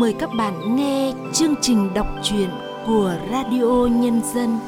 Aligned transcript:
mời 0.00 0.14
các 0.18 0.30
bạn 0.38 0.76
nghe 0.76 1.12
chương 1.32 1.54
trình 1.62 1.94
đọc 1.94 2.06
truyện 2.22 2.50
của 2.86 3.18
Radio 3.30 3.86
Nhân 3.86 4.20
dân. 4.34 4.58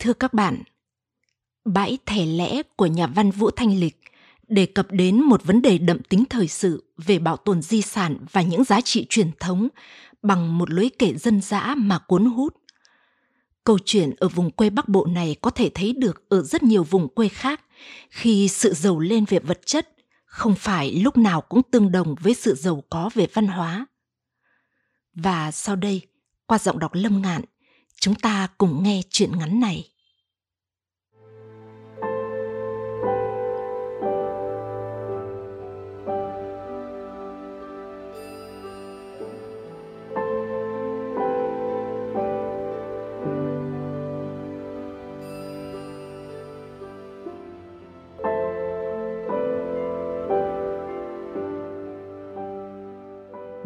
Thưa 0.00 0.12
các 0.12 0.34
bạn, 0.34 0.62
bãi 1.64 1.98
thẻ 2.06 2.26
lẽ 2.26 2.62
của 2.76 2.86
nhà 2.86 3.06
văn 3.06 3.30
Vũ 3.30 3.50
Thanh 3.50 3.78
Lịch 3.78 3.96
đề 4.48 4.66
cập 4.66 4.86
đến 4.90 5.20
một 5.20 5.44
vấn 5.44 5.62
đề 5.62 5.78
đậm 5.78 5.98
tính 6.08 6.24
thời 6.30 6.48
sự 6.48 6.84
về 6.96 7.18
bảo 7.18 7.36
tồn 7.36 7.62
di 7.62 7.82
sản 7.82 8.16
và 8.32 8.42
những 8.42 8.64
giá 8.64 8.80
trị 8.80 9.06
truyền 9.08 9.30
thống 9.40 9.68
bằng 10.22 10.58
một 10.58 10.70
lối 10.70 10.90
kể 10.98 11.14
dân 11.14 11.40
dã 11.40 11.74
mà 11.78 11.98
cuốn 11.98 12.24
hút. 12.24 12.63
Câu 13.64 13.78
chuyện 13.84 14.14
ở 14.18 14.28
vùng 14.28 14.50
quê 14.50 14.70
Bắc 14.70 14.88
Bộ 14.88 15.06
này 15.06 15.36
có 15.40 15.50
thể 15.50 15.70
thấy 15.74 15.92
được 15.92 16.28
ở 16.28 16.42
rất 16.42 16.62
nhiều 16.62 16.84
vùng 16.84 17.08
quê 17.08 17.28
khác 17.28 17.60
khi 18.10 18.48
sự 18.48 18.74
giàu 18.74 19.00
lên 19.00 19.24
về 19.24 19.38
vật 19.38 19.60
chất 19.66 19.88
không 20.24 20.54
phải 20.54 20.92
lúc 20.92 21.16
nào 21.16 21.40
cũng 21.40 21.62
tương 21.70 21.92
đồng 21.92 22.14
với 22.14 22.34
sự 22.34 22.54
giàu 22.54 22.82
có 22.90 23.10
về 23.14 23.26
văn 23.32 23.46
hóa. 23.46 23.86
Và 25.14 25.50
sau 25.50 25.76
đây, 25.76 26.00
qua 26.46 26.58
giọng 26.58 26.78
đọc 26.78 26.94
Lâm 26.94 27.22
Ngạn, 27.22 27.42
chúng 28.00 28.14
ta 28.14 28.48
cùng 28.58 28.82
nghe 28.82 29.02
chuyện 29.10 29.38
ngắn 29.38 29.60
này. 29.60 29.88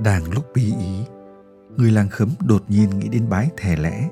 Đang 0.04 0.32
lúc 0.32 0.44
bí 0.54 0.74
ý, 0.78 1.04
người 1.76 1.90
làng 1.90 2.08
khấm 2.08 2.28
đột 2.40 2.64
nhiên 2.68 2.98
nghĩ 2.98 3.08
đến 3.08 3.28
bãi 3.28 3.50
thẻ 3.56 3.76
lẽ. 3.76 4.08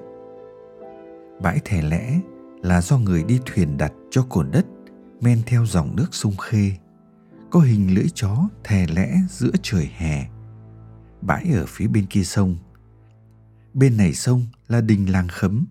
Bãi 1.42 1.60
thẻ 1.64 1.82
lẽ 1.82 2.20
là 2.62 2.80
do 2.80 2.98
người 2.98 3.24
đi 3.24 3.40
thuyền 3.46 3.76
đặt 3.76 3.92
cho 4.10 4.26
cồn 4.28 4.50
đất 4.50 4.66
men 5.20 5.42
theo 5.46 5.66
dòng 5.66 5.96
nước 5.96 6.08
sông 6.12 6.36
Khê, 6.36 6.72
có 7.50 7.60
hình 7.60 7.94
lưỡi 7.94 8.06
chó 8.14 8.48
thè 8.64 8.86
lẽ 8.86 9.16
giữa 9.30 9.50
trời 9.62 9.90
hè. 9.96 10.28
Bãi 11.22 11.50
ở 11.54 11.64
phía 11.68 11.86
bên 11.86 12.06
kia 12.06 12.24
sông. 12.24 12.56
Bên 13.74 13.96
này 13.96 14.12
sông 14.12 14.46
là 14.68 14.80
đình 14.80 15.12
làng 15.12 15.28
khấm. 15.28 15.66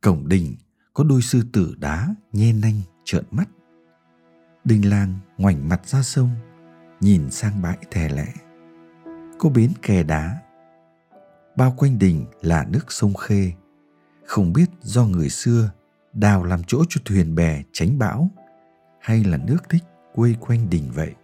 Cổng 0.00 0.28
đình 0.28 0.56
có 0.94 1.04
đôi 1.04 1.22
sư 1.22 1.42
tử 1.52 1.74
đá 1.78 2.14
nhe 2.32 2.52
nanh 2.52 2.80
trợn 3.04 3.24
mắt. 3.30 3.48
Đình 4.64 4.90
làng 4.90 5.18
ngoảnh 5.38 5.68
mặt 5.68 5.86
ra 5.86 6.02
sông, 6.02 6.30
nhìn 7.00 7.30
sang 7.30 7.62
bãi 7.62 7.78
thè 7.90 8.08
lẽ 8.08 8.32
có 9.42 9.48
bến 9.48 9.72
kè 9.82 10.02
đá. 10.02 10.38
Bao 11.56 11.74
quanh 11.76 11.98
đình 11.98 12.24
là 12.42 12.66
nước 12.70 12.92
sông 12.92 13.14
khê. 13.14 13.52
Không 14.24 14.52
biết 14.52 14.70
do 14.80 15.04
người 15.04 15.28
xưa 15.28 15.70
đào 16.12 16.44
làm 16.44 16.60
chỗ 16.66 16.84
cho 16.88 17.00
thuyền 17.04 17.34
bè 17.34 17.62
tránh 17.72 17.98
bão, 17.98 18.30
hay 19.00 19.24
là 19.24 19.36
nước 19.36 19.68
thích 19.68 19.82
quây 20.14 20.36
quanh 20.40 20.70
đình 20.70 20.90
vậy. 20.94 21.14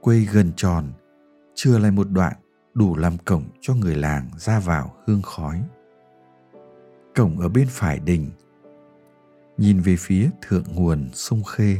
Quây 0.00 0.28
gần 0.32 0.52
tròn, 0.56 0.92
chưa 1.54 1.78
lại 1.78 1.90
một 1.90 2.10
đoạn 2.10 2.32
đủ 2.74 2.96
làm 2.96 3.18
cổng 3.18 3.44
cho 3.60 3.74
người 3.74 3.94
làng 3.94 4.30
ra 4.36 4.60
vào 4.60 4.94
hương 5.06 5.22
khói. 5.22 5.62
Cổng 7.14 7.40
ở 7.40 7.48
bên 7.48 7.66
phải 7.70 7.98
đình 7.98 8.30
nhìn 9.56 9.80
về 9.80 9.96
phía 9.98 10.30
thượng 10.42 10.64
nguồn 10.74 11.08
sông 11.12 11.44
khê. 11.44 11.76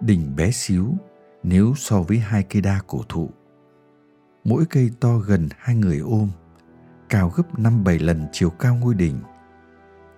Đình 0.00 0.36
bé 0.36 0.50
xíu 0.50 0.94
nếu 1.48 1.74
so 1.76 2.02
với 2.02 2.18
hai 2.18 2.42
cây 2.42 2.62
đa 2.62 2.80
cổ 2.86 3.00
thụ. 3.08 3.30
Mỗi 4.44 4.64
cây 4.70 4.90
to 5.00 5.18
gần 5.18 5.48
hai 5.58 5.76
người 5.76 5.98
ôm, 5.98 6.30
cao 7.08 7.32
gấp 7.36 7.58
năm 7.58 7.84
bảy 7.84 7.98
lần 7.98 8.26
chiều 8.32 8.50
cao 8.50 8.74
ngôi 8.74 8.94
đỉnh. 8.94 9.18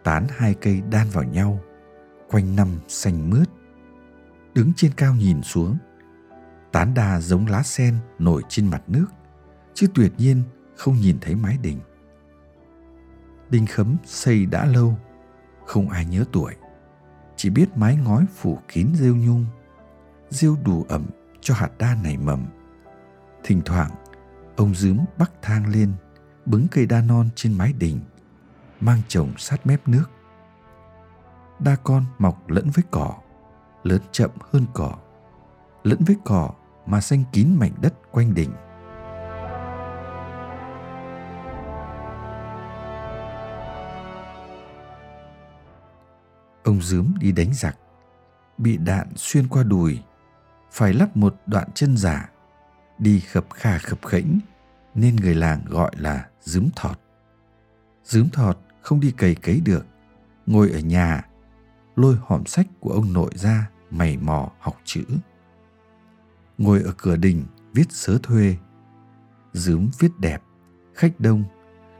Tán 0.04 0.26
hai 0.30 0.54
cây 0.54 0.82
đan 0.90 1.06
vào 1.12 1.24
nhau, 1.24 1.60
quanh 2.28 2.56
năm 2.56 2.68
xanh 2.88 3.30
mướt. 3.30 3.48
Đứng 4.54 4.72
trên 4.76 4.92
cao 4.96 5.14
nhìn 5.14 5.42
xuống, 5.42 5.76
tán 6.72 6.94
đa 6.94 7.20
giống 7.20 7.46
lá 7.46 7.62
sen 7.62 7.94
nổi 8.18 8.42
trên 8.48 8.70
mặt 8.70 8.82
nước, 8.86 9.06
chứ 9.74 9.86
tuyệt 9.94 10.12
nhiên 10.18 10.42
không 10.76 10.94
nhìn 10.94 11.18
thấy 11.20 11.34
mái 11.34 11.58
đỉnh. 11.62 11.78
Đinh 13.50 13.66
khấm 13.66 13.96
xây 14.04 14.46
đã 14.46 14.64
lâu, 14.64 14.98
không 15.66 15.88
ai 15.88 16.06
nhớ 16.06 16.24
tuổi, 16.32 16.54
chỉ 17.36 17.50
biết 17.50 17.76
mái 17.76 17.96
ngói 17.96 18.26
phủ 18.34 18.58
kín 18.68 18.88
rêu 18.94 19.16
nhung, 19.16 19.46
rêu 20.30 20.56
đủ 20.64 20.86
ẩm 20.88 21.06
cho 21.48 21.54
hạt 21.54 21.70
đa 21.78 21.96
nảy 22.02 22.16
mầm. 22.16 22.46
Thỉnh 23.44 23.62
thoảng, 23.64 23.90
ông 24.56 24.74
dướm 24.74 24.98
bắc 25.18 25.32
thang 25.42 25.68
lên, 25.68 25.92
bứng 26.46 26.66
cây 26.70 26.86
đa 26.86 27.00
non 27.00 27.28
trên 27.34 27.58
mái 27.58 27.72
đình, 27.72 28.00
mang 28.80 29.00
chồng 29.08 29.32
sát 29.38 29.66
mép 29.66 29.88
nước. 29.88 30.04
Đa 31.58 31.76
con 31.76 32.04
mọc 32.18 32.48
lẫn 32.48 32.70
với 32.74 32.84
cỏ, 32.90 33.14
lớn 33.82 34.00
chậm 34.12 34.30
hơn 34.52 34.66
cỏ, 34.74 34.94
lẫn 35.82 35.98
với 36.06 36.16
cỏ 36.24 36.50
mà 36.86 37.00
xanh 37.00 37.24
kín 37.32 37.56
mảnh 37.58 37.72
đất 37.80 37.94
quanh 38.10 38.34
đỉnh. 38.34 38.52
Ông 46.64 46.82
dướm 46.82 47.14
đi 47.18 47.32
đánh 47.32 47.54
giặc, 47.54 47.78
bị 48.58 48.76
đạn 48.76 49.08
xuyên 49.16 49.48
qua 49.48 49.62
đùi 49.62 50.02
phải 50.72 50.92
lắp 50.92 51.16
một 51.16 51.34
đoạn 51.46 51.68
chân 51.74 51.96
giả, 51.96 52.30
đi 52.98 53.20
khập 53.20 53.46
khà 53.54 53.78
khập 53.78 54.06
khễnh, 54.06 54.38
nên 54.94 55.16
người 55.16 55.34
làng 55.34 55.60
gọi 55.68 55.92
là 55.98 56.28
dướm 56.40 56.68
thọt. 56.76 57.00
Dướm 58.04 58.28
thọt 58.28 58.58
không 58.80 59.00
đi 59.00 59.10
cày 59.10 59.34
cấy 59.34 59.60
được, 59.64 59.86
ngồi 60.46 60.70
ở 60.70 60.78
nhà, 60.78 61.26
lôi 61.96 62.16
hòm 62.20 62.46
sách 62.46 62.66
của 62.80 62.90
ông 62.90 63.12
nội 63.12 63.30
ra, 63.34 63.70
mày 63.90 64.16
mò 64.16 64.50
học 64.58 64.76
chữ. 64.84 65.04
Ngồi 66.58 66.82
ở 66.82 66.92
cửa 66.96 67.16
đình 67.16 67.44
viết 67.72 67.86
sớ 67.90 68.18
thuê, 68.22 68.56
dướm 69.52 69.88
viết 69.98 70.10
đẹp, 70.18 70.42
khách 70.94 71.20
đông, 71.20 71.44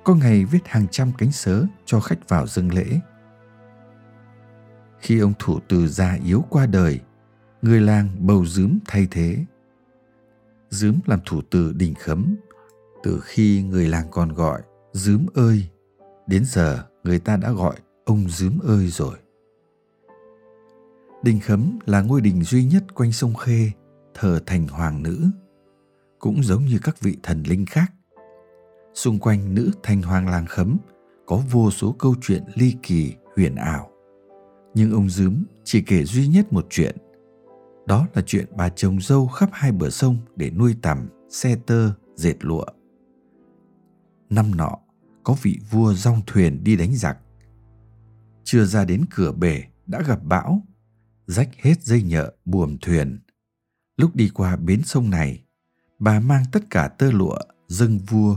có 0.05 0.15
ngày 0.15 0.45
viết 0.45 0.69
hàng 0.69 0.87
trăm 0.91 1.13
cánh 1.19 1.33
sớ 1.33 1.67
cho 1.85 2.01
khách 2.01 2.29
vào 2.29 2.47
dâng 2.47 2.73
lễ. 2.75 3.01
Khi 5.01 5.19
ông 5.19 5.33
thủ 5.39 5.61
từ 5.69 5.89
già 5.89 6.19
yếu 6.25 6.45
qua 6.51 6.67
đời 6.67 7.01
người 7.63 7.81
làng 7.81 8.09
bầu 8.21 8.47
dướm 8.47 8.79
thay 8.89 9.09
thế. 9.11 9.45
Dướm 10.71 10.95
làm 11.07 11.21
thủ 11.27 11.41
từ 11.51 11.73
đình 11.73 11.95
khấm, 11.95 12.37
từ 13.03 13.21
khi 13.25 13.63
người 13.63 13.89
làng 13.89 14.07
còn 14.11 14.33
gọi 14.33 14.63
dướm 14.93 15.27
ơi, 15.35 15.69
đến 16.27 16.45
giờ 16.45 16.85
người 17.05 17.19
ta 17.19 17.37
đã 17.37 17.53
gọi 17.53 17.77
ông 18.05 18.29
dướm 18.29 18.59
ơi 18.59 18.87
rồi. 18.89 19.17
Đình 21.23 21.41
khấm 21.41 21.79
là 21.87 22.01
ngôi 22.01 22.21
đình 22.21 22.43
duy 22.43 22.65
nhất 22.65 22.95
quanh 22.95 23.13
sông 23.13 23.35
Khê, 23.35 23.71
thờ 24.15 24.41
thành 24.47 24.69
hoàng 24.69 25.03
nữ, 25.03 25.27
cũng 26.19 26.43
giống 26.43 26.65
như 26.65 26.79
các 26.83 27.01
vị 27.01 27.17
thần 27.23 27.43
linh 27.43 27.67
khác. 27.67 27.93
Xung 28.95 29.19
quanh 29.19 29.55
nữ 29.55 29.71
thành 29.83 30.03
hoàng 30.03 30.29
làng 30.29 30.47
khấm 30.47 30.77
có 31.27 31.43
vô 31.51 31.71
số 31.71 31.93
câu 31.93 32.15
chuyện 32.21 32.43
ly 32.55 32.75
kỳ 32.83 33.15
huyền 33.37 33.55
ảo. 33.55 33.91
Nhưng 34.75 34.93
ông 34.93 35.11
Dướm 35.11 35.45
chỉ 35.65 35.83
kể 35.83 36.05
duy 36.05 36.29
nhất 36.29 36.53
một 36.53 36.67
chuyện 36.71 36.97
đó 37.89 38.07
là 38.15 38.23
chuyện 38.27 38.47
bà 38.57 38.69
chồng 38.69 39.01
dâu 39.01 39.27
khắp 39.27 39.51
hai 39.53 39.73
bờ 39.73 39.91
sông 39.91 40.19
để 40.37 40.51
nuôi 40.51 40.77
tằm, 40.83 41.09
xe 41.29 41.57
tơ, 41.67 41.93
dệt 42.15 42.35
lụa. 42.41 42.65
Năm 44.31 44.55
nọ, 44.57 44.79
có 45.25 45.37
vị 45.43 45.61
vua 45.71 45.95
rong 45.95 46.21
thuyền 46.27 46.65
đi 46.65 46.77
đánh 46.77 46.97
giặc. 46.97 47.19
Chưa 48.45 48.65
ra 48.65 48.85
đến 48.85 49.05
cửa 49.11 49.33
bể 49.33 49.65
đã 49.87 50.03
gặp 50.03 50.19
bão, 50.25 50.63
rách 51.27 51.49
hết 51.63 51.83
dây 51.83 52.03
nhợ 52.03 52.33
buồm 52.45 52.77
thuyền. 52.81 53.21
Lúc 53.97 54.17
đi 54.17 54.31
qua 54.35 54.57
bến 54.57 54.83
sông 54.85 55.11
này, 55.11 55.45
bà 55.99 56.21
mang 56.21 56.43
tất 56.53 56.61
cả 56.71 56.89
tơ 56.89 57.11
lụa 57.11 57.39
dâng 57.69 57.99
vua, 57.99 58.37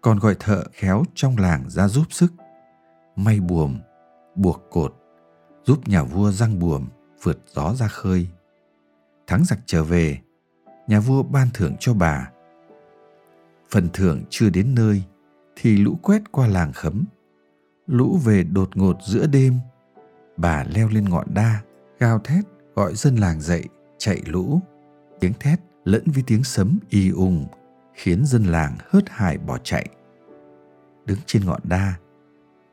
còn 0.00 0.18
gọi 0.18 0.36
thợ 0.40 0.64
khéo 0.72 1.02
trong 1.14 1.36
làng 1.38 1.70
ra 1.70 1.88
giúp 1.88 2.06
sức, 2.10 2.32
may 3.16 3.40
buồm, 3.40 3.80
buộc 4.36 4.62
cột, 4.70 4.94
giúp 5.64 5.88
nhà 5.88 6.02
vua 6.02 6.30
răng 6.30 6.58
buồm 6.58 6.88
vượt 7.22 7.38
gió 7.54 7.74
ra 7.74 7.88
khơi 7.88 8.28
thắng 9.30 9.44
giặc 9.44 9.58
trở 9.66 9.84
về, 9.84 10.18
nhà 10.86 11.00
vua 11.00 11.22
ban 11.22 11.48
thưởng 11.54 11.76
cho 11.80 11.94
bà. 11.94 12.30
Phần 13.70 13.88
thưởng 13.92 14.24
chưa 14.30 14.50
đến 14.50 14.74
nơi 14.74 15.02
thì 15.56 15.76
lũ 15.76 15.98
quét 16.02 16.32
qua 16.32 16.46
làng 16.46 16.72
khấm. 16.72 17.04
Lũ 17.86 18.18
về 18.24 18.44
đột 18.44 18.76
ngột 18.76 18.96
giữa 19.06 19.26
đêm, 19.26 19.58
bà 20.36 20.64
leo 20.64 20.88
lên 20.88 21.08
ngọn 21.08 21.26
đa, 21.34 21.60
gào 21.98 22.18
thét 22.18 22.44
gọi 22.74 22.94
dân 22.94 23.16
làng 23.16 23.40
dậy 23.40 23.64
chạy 23.98 24.22
lũ. 24.26 24.60
Tiếng 25.20 25.32
thét 25.40 25.60
lẫn 25.84 26.02
với 26.06 26.22
tiếng 26.26 26.44
sấm 26.44 26.78
y 26.88 27.10
ùng 27.10 27.46
khiến 27.94 28.26
dân 28.26 28.44
làng 28.44 28.76
hớt 28.88 29.04
hải 29.08 29.38
bỏ 29.38 29.58
chạy. 29.58 29.86
Đứng 31.06 31.18
trên 31.26 31.44
ngọn 31.44 31.60
đa, 31.64 31.94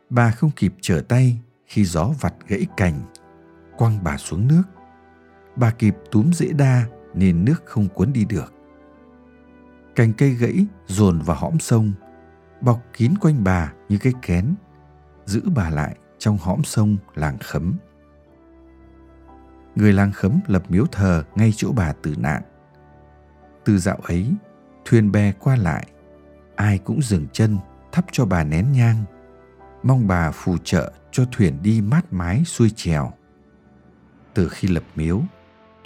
bà 0.09 0.31
không 0.31 0.51
kịp 0.55 0.73
trở 0.81 1.01
tay 1.01 1.37
khi 1.65 1.85
gió 1.85 2.09
vặt 2.21 2.33
gãy 2.47 2.65
cành, 2.77 3.01
quăng 3.77 4.03
bà 4.03 4.17
xuống 4.17 4.47
nước. 4.47 4.63
Bà 5.57 5.71
kịp 5.71 5.95
túm 6.11 6.31
dễ 6.31 6.53
đa 6.53 6.85
nên 7.13 7.45
nước 7.45 7.63
không 7.65 7.87
cuốn 7.87 8.13
đi 8.13 8.25
được. 8.25 8.53
Cành 9.95 10.13
cây 10.13 10.29
gãy 10.29 10.65
dồn 10.87 11.21
vào 11.21 11.37
hõm 11.37 11.59
sông, 11.59 11.91
bọc 12.61 12.83
kín 12.93 13.13
quanh 13.21 13.43
bà 13.43 13.73
như 13.89 13.97
cái 13.97 14.13
kén, 14.21 14.55
giữ 15.25 15.41
bà 15.55 15.69
lại 15.69 15.97
trong 16.17 16.37
hõm 16.37 16.63
sông 16.63 16.97
làng 17.15 17.37
khấm. 17.37 17.77
Người 19.75 19.93
làng 19.93 20.11
khấm 20.11 20.39
lập 20.47 20.63
miếu 20.69 20.85
thờ 20.91 21.23
ngay 21.35 21.51
chỗ 21.55 21.71
bà 21.71 21.93
tử 21.93 22.15
nạn. 22.17 22.41
Từ 23.65 23.77
dạo 23.77 23.97
ấy, 24.03 24.33
thuyền 24.85 25.11
bè 25.11 25.31
qua 25.31 25.55
lại, 25.55 25.87
ai 26.55 26.77
cũng 26.77 27.01
dừng 27.01 27.27
chân 27.33 27.57
thắp 27.91 28.05
cho 28.11 28.25
bà 28.25 28.43
nén 28.43 28.71
nhang, 28.71 29.03
mong 29.83 30.07
bà 30.07 30.31
phù 30.31 30.57
trợ 30.57 30.91
cho 31.11 31.25
thuyền 31.31 31.57
đi 31.61 31.81
mát 31.81 32.13
mái 32.13 32.43
xuôi 32.45 32.69
chèo. 32.75 33.11
Từ 34.33 34.49
khi 34.49 34.67
lập 34.67 34.83
miếu, 34.95 35.21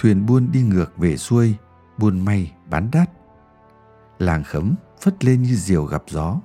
thuyền 0.01 0.25
buôn 0.25 0.51
đi 0.51 0.61
ngược 0.61 0.97
về 0.97 1.17
xuôi, 1.17 1.55
buôn 1.97 2.25
may 2.25 2.51
bán 2.69 2.89
đắt. 2.91 3.09
Làng 4.19 4.43
khấm 4.43 4.75
phất 5.01 5.25
lên 5.25 5.43
như 5.43 5.55
diều 5.55 5.85
gặp 5.85 6.03
gió. 6.07 6.41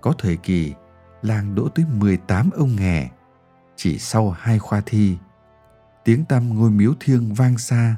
Có 0.00 0.12
thời 0.18 0.36
kỳ, 0.36 0.74
làng 1.22 1.54
đỗ 1.54 1.68
tới 1.68 1.84
18 1.94 2.50
ông 2.50 2.76
nghè, 2.76 3.10
chỉ 3.76 3.98
sau 3.98 4.30
hai 4.30 4.58
khoa 4.58 4.82
thi. 4.86 5.16
Tiếng 6.04 6.24
tăm 6.24 6.58
ngôi 6.58 6.70
miếu 6.70 6.92
thiêng 7.00 7.34
vang 7.34 7.58
xa, 7.58 7.96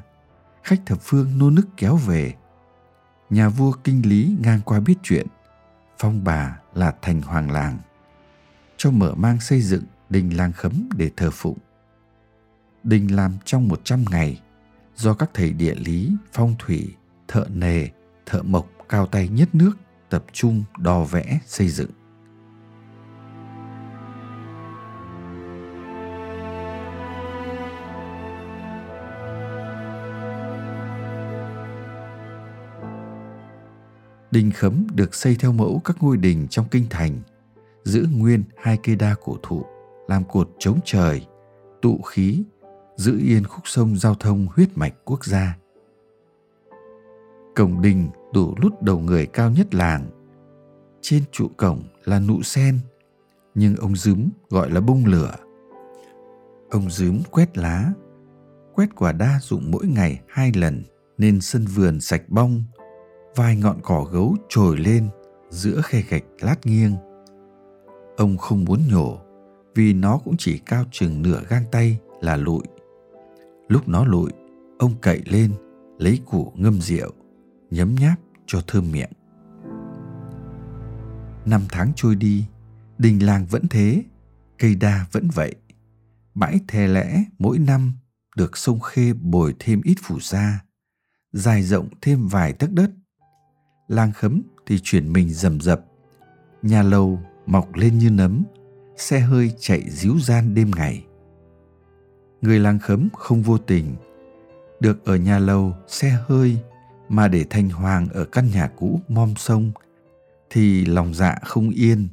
khách 0.63 0.85
thập 0.85 0.97
phương 1.01 1.37
nô 1.37 1.49
nức 1.49 1.67
kéo 1.77 1.95
về. 1.95 2.33
Nhà 3.29 3.49
vua 3.49 3.71
kinh 3.83 4.09
lý 4.09 4.37
ngang 4.39 4.59
qua 4.65 4.79
biết 4.79 4.95
chuyện, 5.03 5.27
phong 5.97 6.23
bà 6.23 6.59
là 6.73 6.93
thành 7.01 7.21
hoàng 7.21 7.51
làng. 7.51 7.77
Cho 8.77 8.91
mở 8.91 9.13
mang 9.15 9.39
xây 9.39 9.61
dựng 9.61 9.83
đình 10.09 10.37
làng 10.37 10.53
khấm 10.53 10.89
để 10.95 11.11
thờ 11.17 11.31
phụng. 11.31 11.57
Đình 12.83 13.15
làm 13.15 13.37
trong 13.45 13.67
100 13.67 14.05
ngày, 14.09 14.41
do 14.99 15.13
các 15.13 15.29
thầy 15.33 15.53
địa 15.53 15.75
lý, 15.75 16.11
phong 16.33 16.55
thủy, 16.59 16.95
thợ 17.27 17.45
nề, 17.53 17.87
thợ 18.25 18.41
mộc 18.43 18.69
cao 18.89 19.05
tay 19.05 19.27
nhất 19.27 19.49
nước 19.55 19.71
tập 20.09 20.25
trung 20.31 20.63
đo 20.77 21.03
vẽ 21.03 21.39
xây 21.45 21.69
dựng. 21.69 21.89
Đình 34.31 34.51
khấm 34.51 34.87
được 34.93 35.15
xây 35.15 35.35
theo 35.39 35.51
mẫu 35.51 35.81
các 35.85 35.97
ngôi 35.99 36.17
đình 36.17 36.47
trong 36.49 36.65
kinh 36.71 36.85
thành, 36.89 37.19
giữ 37.83 38.07
nguyên 38.11 38.43
hai 38.57 38.77
cây 38.83 38.95
đa 38.95 39.15
cổ 39.23 39.37
thụ 39.43 39.65
làm 40.07 40.23
cột 40.23 40.49
chống 40.59 40.79
trời, 40.85 41.25
tụ 41.81 42.01
khí, 42.01 42.43
giữ 42.99 43.19
yên 43.19 43.43
khúc 43.43 43.61
sông 43.65 43.97
giao 43.97 44.15
thông 44.15 44.47
huyết 44.55 44.69
mạch 44.75 44.93
quốc 45.05 45.25
gia. 45.25 45.57
Cổng 47.55 47.81
đình 47.81 48.09
đủ 48.33 48.55
lút 48.61 48.81
đầu 48.81 48.99
người 48.99 49.25
cao 49.25 49.51
nhất 49.51 49.75
làng. 49.75 50.09
Trên 51.01 51.23
trụ 51.31 51.47
cổng 51.57 51.83
là 52.05 52.19
nụ 52.19 52.41
sen, 52.43 52.79
nhưng 53.55 53.75
ông 53.75 53.95
dúm 53.95 54.29
gọi 54.49 54.69
là 54.69 54.81
bông 54.81 55.05
lửa. 55.05 55.35
Ông 56.69 56.89
dúm 56.89 57.21
quét 57.31 57.57
lá, 57.57 57.93
quét 58.73 58.95
quả 58.95 59.11
đa 59.11 59.39
dụng 59.41 59.71
mỗi 59.71 59.87
ngày 59.87 60.21
hai 60.27 60.51
lần 60.55 60.83
nên 61.17 61.41
sân 61.41 61.65
vườn 61.65 61.99
sạch 61.99 62.23
bong, 62.27 62.63
vài 63.35 63.55
ngọn 63.55 63.79
cỏ 63.83 64.07
gấu 64.11 64.35
trồi 64.49 64.77
lên 64.77 65.09
giữa 65.49 65.81
khe 65.83 66.01
gạch 66.09 66.25
lát 66.39 66.65
nghiêng. 66.65 66.95
Ông 68.17 68.37
không 68.37 68.65
muốn 68.65 68.79
nhổ 68.91 69.17
vì 69.75 69.93
nó 69.93 70.19
cũng 70.23 70.35
chỉ 70.37 70.57
cao 70.57 70.83
chừng 70.91 71.21
nửa 71.21 71.41
gang 71.49 71.63
tay 71.71 71.99
là 72.21 72.37
lụi. 72.37 72.63
Lúc 73.69 73.87
nó 73.87 74.05
lụi, 74.05 74.31
ông 74.79 74.95
cậy 75.01 75.21
lên, 75.25 75.53
lấy 75.97 76.19
củ 76.25 76.53
ngâm 76.55 76.81
rượu, 76.81 77.11
nhấm 77.71 77.95
nháp 77.95 78.19
cho 78.47 78.61
thơm 78.67 78.91
miệng. 78.91 79.11
Năm 81.45 81.61
tháng 81.69 81.91
trôi 81.95 82.15
đi, 82.15 82.45
đình 82.97 83.25
làng 83.25 83.45
vẫn 83.45 83.67
thế, 83.69 84.03
cây 84.57 84.75
đa 84.75 85.05
vẫn 85.11 85.27
vậy. 85.33 85.55
Bãi 86.35 86.59
thè 86.67 86.87
lẽ 86.87 87.23
mỗi 87.39 87.59
năm 87.59 87.93
được 88.35 88.57
sông 88.57 88.79
Khê 88.79 89.13
bồi 89.13 89.55
thêm 89.59 89.81
ít 89.83 89.95
phủ 90.01 90.19
sa, 90.19 90.59
dài 91.33 91.63
rộng 91.63 91.89
thêm 92.01 92.27
vài 92.27 92.53
tấc 92.53 92.71
đất. 92.71 92.91
Làng 93.87 94.11
khấm 94.11 94.41
thì 94.65 94.79
chuyển 94.83 95.13
mình 95.13 95.29
rầm 95.29 95.61
rập, 95.61 95.85
nhà 96.61 96.83
lầu 96.83 97.19
mọc 97.45 97.75
lên 97.75 97.97
như 97.97 98.09
nấm, 98.09 98.43
xe 98.97 99.19
hơi 99.19 99.53
chạy 99.59 99.89
díu 99.89 100.19
gian 100.19 100.55
đêm 100.55 100.71
ngày. 100.75 101.05
Người 102.41 102.59
làng 102.59 102.79
khấm 102.79 103.09
không 103.17 103.41
vô 103.41 103.57
tình, 103.57 103.95
được 104.79 105.05
ở 105.05 105.15
nhà 105.15 105.39
lầu, 105.39 105.73
xe 105.87 106.17
hơi 106.27 106.57
mà 107.09 107.27
để 107.27 107.45
thành 107.49 107.69
hoàng 107.69 108.07
ở 108.13 108.25
căn 108.25 108.49
nhà 108.53 108.71
cũ 108.75 109.01
mom 109.07 109.33
sông 109.35 109.71
thì 110.49 110.85
lòng 110.85 111.13
dạ 111.13 111.35
không 111.43 111.69
yên. 111.69 112.07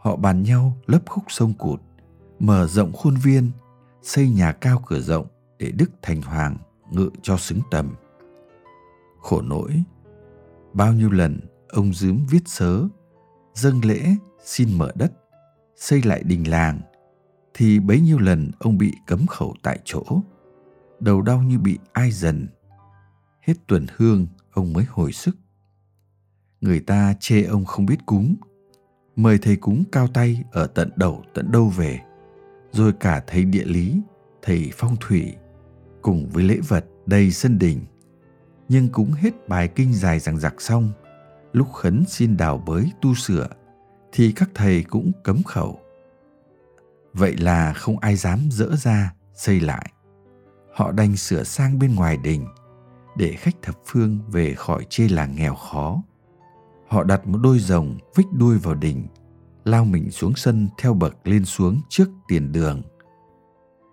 Họ 0.00 0.16
bàn 0.16 0.42
nhau 0.42 0.76
lấp 0.86 1.02
khúc 1.06 1.24
sông 1.28 1.54
cụt, 1.54 1.80
mở 2.38 2.66
rộng 2.66 2.92
khuôn 2.92 3.14
viên, 3.16 3.50
xây 4.02 4.28
nhà 4.28 4.52
cao 4.52 4.82
cửa 4.86 5.00
rộng 5.00 5.26
để 5.58 5.70
Đức 5.70 5.90
Thành 6.02 6.22
Hoàng 6.22 6.56
ngự 6.90 7.10
cho 7.22 7.36
xứng 7.36 7.60
tầm. 7.70 7.94
Khổ 9.20 9.40
nỗi, 9.40 9.82
bao 10.72 10.92
nhiêu 10.92 11.10
lần 11.10 11.40
ông 11.68 11.94
dướm 11.94 12.26
viết 12.30 12.42
sớ, 12.46 12.82
dâng 13.54 13.84
lễ 13.84 14.14
xin 14.44 14.78
mở 14.78 14.92
đất, 14.94 15.12
xây 15.76 16.02
lại 16.02 16.22
đình 16.22 16.50
làng, 16.50 16.80
thì 17.58 17.78
bấy 17.78 18.00
nhiêu 18.00 18.18
lần 18.18 18.50
ông 18.58 18.78
bị 18.78 18.92
cấm 19.06 19.26
khẩu 19.26 19.54
tại 19.62 19.78
chỗ. 19.84 20.02
Đầu 21.00 21.22
đau 21.22 21.42
như 21.42 21.58
bị 21.58 21.78
ai 21.92 22.10
dần. 22.10 22.46
Hết 23.40 23.54
tuần 23.66 23.86
hương, 23.96 24.26
ông 24.52 24.72
mới 24.72 24.84
hồi 24.88 25.12
sức. 25.12 25.36
Người 26.60 26.80
ta 26.80 27.14
chê 27.20 27.42
ông 27.42 27.64
không 27.64 27.86
biết 27.86 28.06
cúng, 28.06 28.36
mời 29.16 29.38
thầy 29.38 29.56
cúng 29.56 29.84
cao 29.92 30.08
tay 30.08 30.44
ở 30.52 30.66
tận 30.66 30.90
đầu 30.96 31.24
tận 31.34 31.52
đâu 31.52 31.68
về, 31.68 32.00
rồi 32.72 32.92
cả 32.92 33.22
thầy 33.26 33.44
địa 33.44 33.64
lý, 33.64 34.00
thầy 34.42 34.70
phong 34.74 34.96
thủy, 35.00 35.34
cùng 36.02 36.28
với 36.32 36.44
lễ 36.44 36.58
vật 36.68 36.84
đầy 37.06 37.30
sân 37.30 37.58
đình. 37.58 37.80
Nhưng 38.68 38.88
cúng 38.88 39.12
hết 39.12 39.48
bài 39.48 39.68
kinh 39.68 39.92
dài 39.94 40.18
rằng 40.18 40.38
giặc 40.38 40.60
xong, 40.60 40.92
lúc 41.52 41.72
khấn 41.72 42.04
xin 42.08 42.36
đào 42.36 42.62
bới 42.66 42.92
tu 43.02 43.14
sửa 43.14 43.48
thì 44.12 44.32
các 44.32 44.50
thầy 44.54 44.84
cũng 44.84 45.12
cấm 45.24 45.42
khẩu. 45.42 45.80
Vậy 47.18 47.36
là 47.36 47.72
không 47.72 47.98
ai 47.98 48.16
dám 48.16 48.38
dỡ 48.50 48.76
ra 48.76 49.14
xây 49.34 49.60
lại. 49.60 49.92
Họ 50.74 50.92
đành 50.92 51.16
sửa 51.16 51.42
sang 51.42 51.78
bên 51.78 51.94
ngoài 51.94 52.16
đình 52.16 52.46
để 53.16 53.32
khách 53.32 53.62
thập 53.62 53.74
phương 53.86 54.18
về 54.28 54.54
khỏi 54.54 54.86
chê 54.90 55.08
làng 55.08 55.36
nghèo 55.36 55.54
khó. 55.54 56.02
Họ 56.88 57.04
đặt 57.04 57.26
một 57.26 57.38
đôi 57.42 57.58
rồng 57.58 57.98
vích 58.14 58.26
đuôi 58.32 58.58
vào 58.58 58.74
đỉnh, 58.74 59.06
lao 59.64 59.84
mình 59.84 60.10
xuống 60.10 60.34
sân 60.36 60.68
theo 60.78 60.94
bậc 60.94 61.16
lên 61.24 61.44
xuống 61.44 61.80
trước 61.88 62.08
tiền 62.28 62.52
đường. 62.52 62.82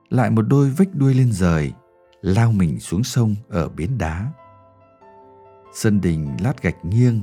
Lại 0.10 0.30
một 0.30 0.42
đôi 0.42 0.70
vích 0.70 0.90
đuôi 0.94 1.14
lên 1.14 1.32
rời, 1.32 1.74
lao 2.22 2.52
mình 2.52 2.80
xuống 2.80 3.04
sông 3.04 3.36
ở 3.50 3.70
bến 3.70 3.98
đá. 3.98 4.32
Sân 5.74 6.02
đình 6.02 6.38
lát 6.40 6.62
gạch 6.62 6.86
nghiêng, 6.86 7.22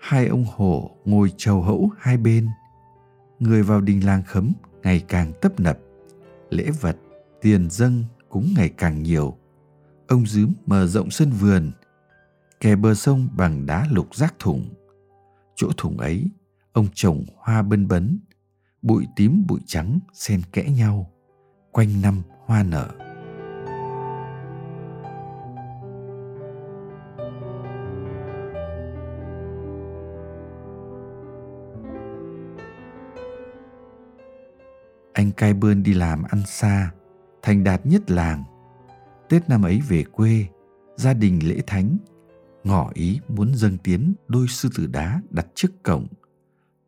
hai 0.00 0.26
ông 0.26 0.44
hổ 0.56 0.90
ngồi 1.04 1.32
trầu 1.36 1.62
hẫu 1.62 1.90
hai 1.98 2.16
bên 2.16 2.48
người 3.38 3.62
vào 3.62 3.80
đình 3.80 4.06
làng 4.06 4.22
khấm 4.22 4.52
ngày 4.82 5.04
càng 5.08 5.32
tấp 5.40 5.60
nập. 5.60 5.78
Lễ 6.50 6.70
vật, 6.80 6.96
tiền 7.40 7.70
dâng 7.70 8.04
cũng 8.28 8.54
ngày 8.56 8.68
càng 8.68 9.02
nhiều. 9.02 9.36
Ông 10.08 10.26
dướm 10.26 10.52
mở 10.66 10.86
rộng 10.86 11.10
sân 11.10 11.30
vườn, 11.30 11.70
kè 12.60 12.76
bờ 12.76 12.94
sông 12.94 13.28
bằng 13.36 13.66
đá 13.66 13.86
lục 13.90 14.14
rác 14.14 14.34
thủng. 14.38 14.74
Chỗ 15.56 15.68
thủng 15.76 15.98
ấy, 15.98 16.30
ông 16.72 16.86
trồng 16.94 17.24
hoa 17.36 17.62
bân 17.62 17.88
bấn, 17.88 18.18
bụi 18.82 19.06
tím 19.16 19.44
bụi 19.48 19.60
trắng 19.66 19.98
xen 20.12 20.42
kẽ 20.52 20.62
nhau, 20.62 21.10
quanh 21.72 22.02
năm 22.02 22.22
hoa 22.46 22.62
nở. 22.62 22.88
Cai 35.42 35.54
bơn 35.54 35.82
đi 35.82 35.94
làm 35.94 36.22
ăn 36.22 36.42
xa, 36.46 36.90
thành 37.42 37.64
đạt 37.64 37.86
nhất 37.86 38.10
làng. 38.10 38.44
Tết 39.28 39.48
năm 39.48 39.62
ấy 39.62 39.80
về 39.88 40.04
quê, 40.04 40.46
gia 40.96 41.14
đình 41.14 41.48
lễ 41.48 41.60
thánh, 41.66 41.96
ngỏ 42.64 42.90
ý 42.94 43.20
muốn 43.28 43.54
dâng 43.54 43.78
tiến 43.78 44.14
đôi 44.28 44.48
sư 44.48 44.68
tử 44.76 44.86
đá 44.86 45.20
đặt 45.30 45.46
trước 45.54 45.68
cổng, 45.82 46.06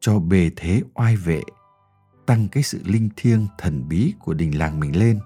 cho 0.00 0.18
bề 0.18 0.50
thế 0.56 0.82
oai 0.94 1.16
vệ, 1.16 1.42
tăng 2.26 2.49
cái 2.49 2.62
sự 2.62 2.80
linh 2.84 3.08
thiêng 3.16 3.46
thần 3.58 3.88
bí 3.88 4.14
của 4.18 4.34
đình 4.34 4.58
làng 4.58 4.80
mình 4.80 4.96
lên. 4.96 5.20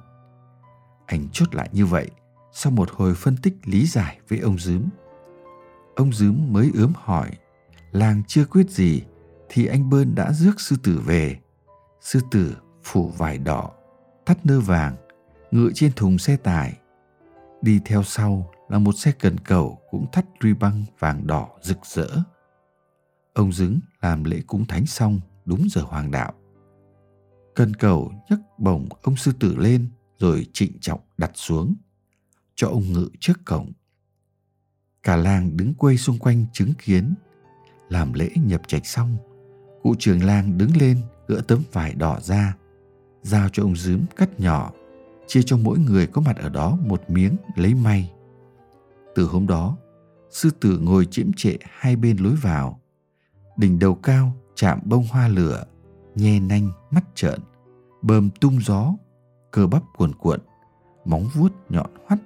Anh 1.06 1.28
chốt 1.32 1.54
lại 1.54 1.68
như 1.73 1.87
vậy 1.87 2.11
sau 2.52 2.73
một 2.73 2.90
hồi 2.90 3.14
phân 3.14 3.37
tích 3.37 3.54
lý 3.64 3.87
giải 3.87 4.20
với 4.28 4.38
ông 4.38 4.58
dướm. 4.58 4.82
Ông 5.97 6.12
dướm 6.12 6.52
mới 6.52 6.70
ướm 6.75 6.92
hỏi, 6.97 7.30
làng 7.92 8.23
chưa 8.26 8.44
quyết 8.44 8.70
gì 8.70 9.02
thì 9.49 9.66
anh 9.66 9.90
bơn 9.90 10.14
đã 10.14 10.32
rước 10.32 10.61
sư 10.61 10.76
tử 10.82 11.00
về. 11.06 11.38
Sư 12.00 12.20
tử 12.30 12.56
phủ 12.88 13.09
vải 13.09 13.38
đỏ, 13.38 13.71
thắt 14.26 14.47
nơ 14.47 14.61
vàng, 14.61 14.97
ngựa 15.50 15.71
trên 15.75 15.92
thùng 15.92 16.18
xe 16.18 16.37
tải. 16.37 16.78
Đi 17.62 17.80
theo 17.85 18.02
sau 18.02 18.50
là 18.68 18.78
một 18.78 18.92
xe 18.92 19.12
cần 19.12 19.38
cầu 19.38 19.78
cũng 19.90 20.07
thắt 20.12 20.25
ruy 20.40 20.54
băng 20.54 20.85
vàng 20.99 21.26
đỏ 21.26 21.49
rực 21.62 21.78
rỡ. 21.87 22.09
Ông 23.35 23.52
dứng 23.52 23.80
làm 24.00 24.25
lễ 24.25 24.40
cúng 24.47 24.64
thánh 24.66 24.87
xong 24.87 25.21
đúng 25.45 25.66
giờ 25.71 25.83
hoàng 25.83 26.11
đạo. 26.11 26.33
Cần 27.54 27.75
cầu 27.75 28.12
nhấc 28.30 28.40
bổng 28.59 28.88
ông 29.02 29.16
sư 29.16 29.33
tử 29.40 29.57
lên 29.57 29.88
rồi 30.18 30.47
trịnh 30.52 30.73
trọng 30.80 31.00
đặt 31.16 31.30
xuống, 31.35 31.75
cho 32.54 32.68
ông 32.68 32.92
ngự 32.92 33.09
trước 33.21 33.45
cổng. 33.45 33.73
Cả 35.02 35.16
làng 35.16 35.57
đứng 35.57 35.75
quây 35.75 35.97
xung 35.97 36.18
quanh 36.18 36.45
chứng 36.52 36.73
kiến, 36.85 37.14
làm 37.88 38.12
lễ 38.12 38.30
nhập 38.35 38.62
trạch 38.66 38.87
xong, 38.87 39.16
cụ 39.83 39.95
trưởng 39.99 40.25
làng 40.25 40.59
đứng 40.59 40.76
lên 40.76 41.00
gỡ 41.26 41.40
tấm 41.49 41.62
vải 41.73 41.95
đỏ 41.95 42.21
ra, 42.21 42.57
giao 43.28 43.49
cho 43.52 43.62
ông 43.62 43.76
dướm 43.76 44.00
cắt 44.16 44.40
nhỏ, 44.40 44.73
chia 45.26 45.42
cho 45.47 45.56
mỗi 45.56 45.78
người 45.78 46.06
có 46.06 46.20
mặt 46.20 46.37
ở 46.37 46.49
đó 46.49 46.78
một 46.87 47.11
miếng 47.11 47.37
lấy 47.56 47.75
may. 47.75 48.12
Từ 49.14 49.25
hôm 49.25 49.47
đó, 49.47 49.76
sư 50.30 50.50
tử 50.61 50.78
ngồi 50.78 51.06
chiếm 51.06 51.32
trệ 51.32 51.56
hai 51.62 51.97
bên 51.97 52.16
lối 52.16 52.35
vào, 52.35 52.80
đỉnh 53.56 53.78
đầu 53.78 53.94
cao 53.94 54.32
chạm 54.54 54.80
bông 54.85 55.06
hoa 55.11 55.28
lửa, 55.28 55.64
nhe 56.14 56.40
nanh 56.40 56.70
mắt 56.90 57.04
trợn, 57.14 57.40
bơm 58.02 58.30
tung 58.30 58.61
gió, 58.61 58.94
cơ 59.50 59.66
bắp 59.66 59.82
cuồn 59.97 60.14
cuộn, 60.14 60.40
móng 61.04 61.28
vuốt 61.35 61.52
nhọn 61.68 61.90
hoắt. 62.06 62.18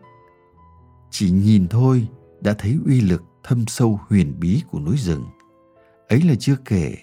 Chỉ 1.10 1.30
nhìn 1.30 1.68
thôi 1.68 2.08
đã 2.40 2.54
thấy 2.58 2.78
uy 2.86 3.00
lực 3.00 3.22
thâm 3.42 3.66
sâu 3.66 4.00
huyền 4.08 4.34
bí 4.40 4.62
của 4.70 4.80
núi 4.80 4.96
rừng. 4.98 5.24
Ấy 6.08 6.22
là 6.22 6.34
chưa 6.38 6.56
kể, 6.64 6.96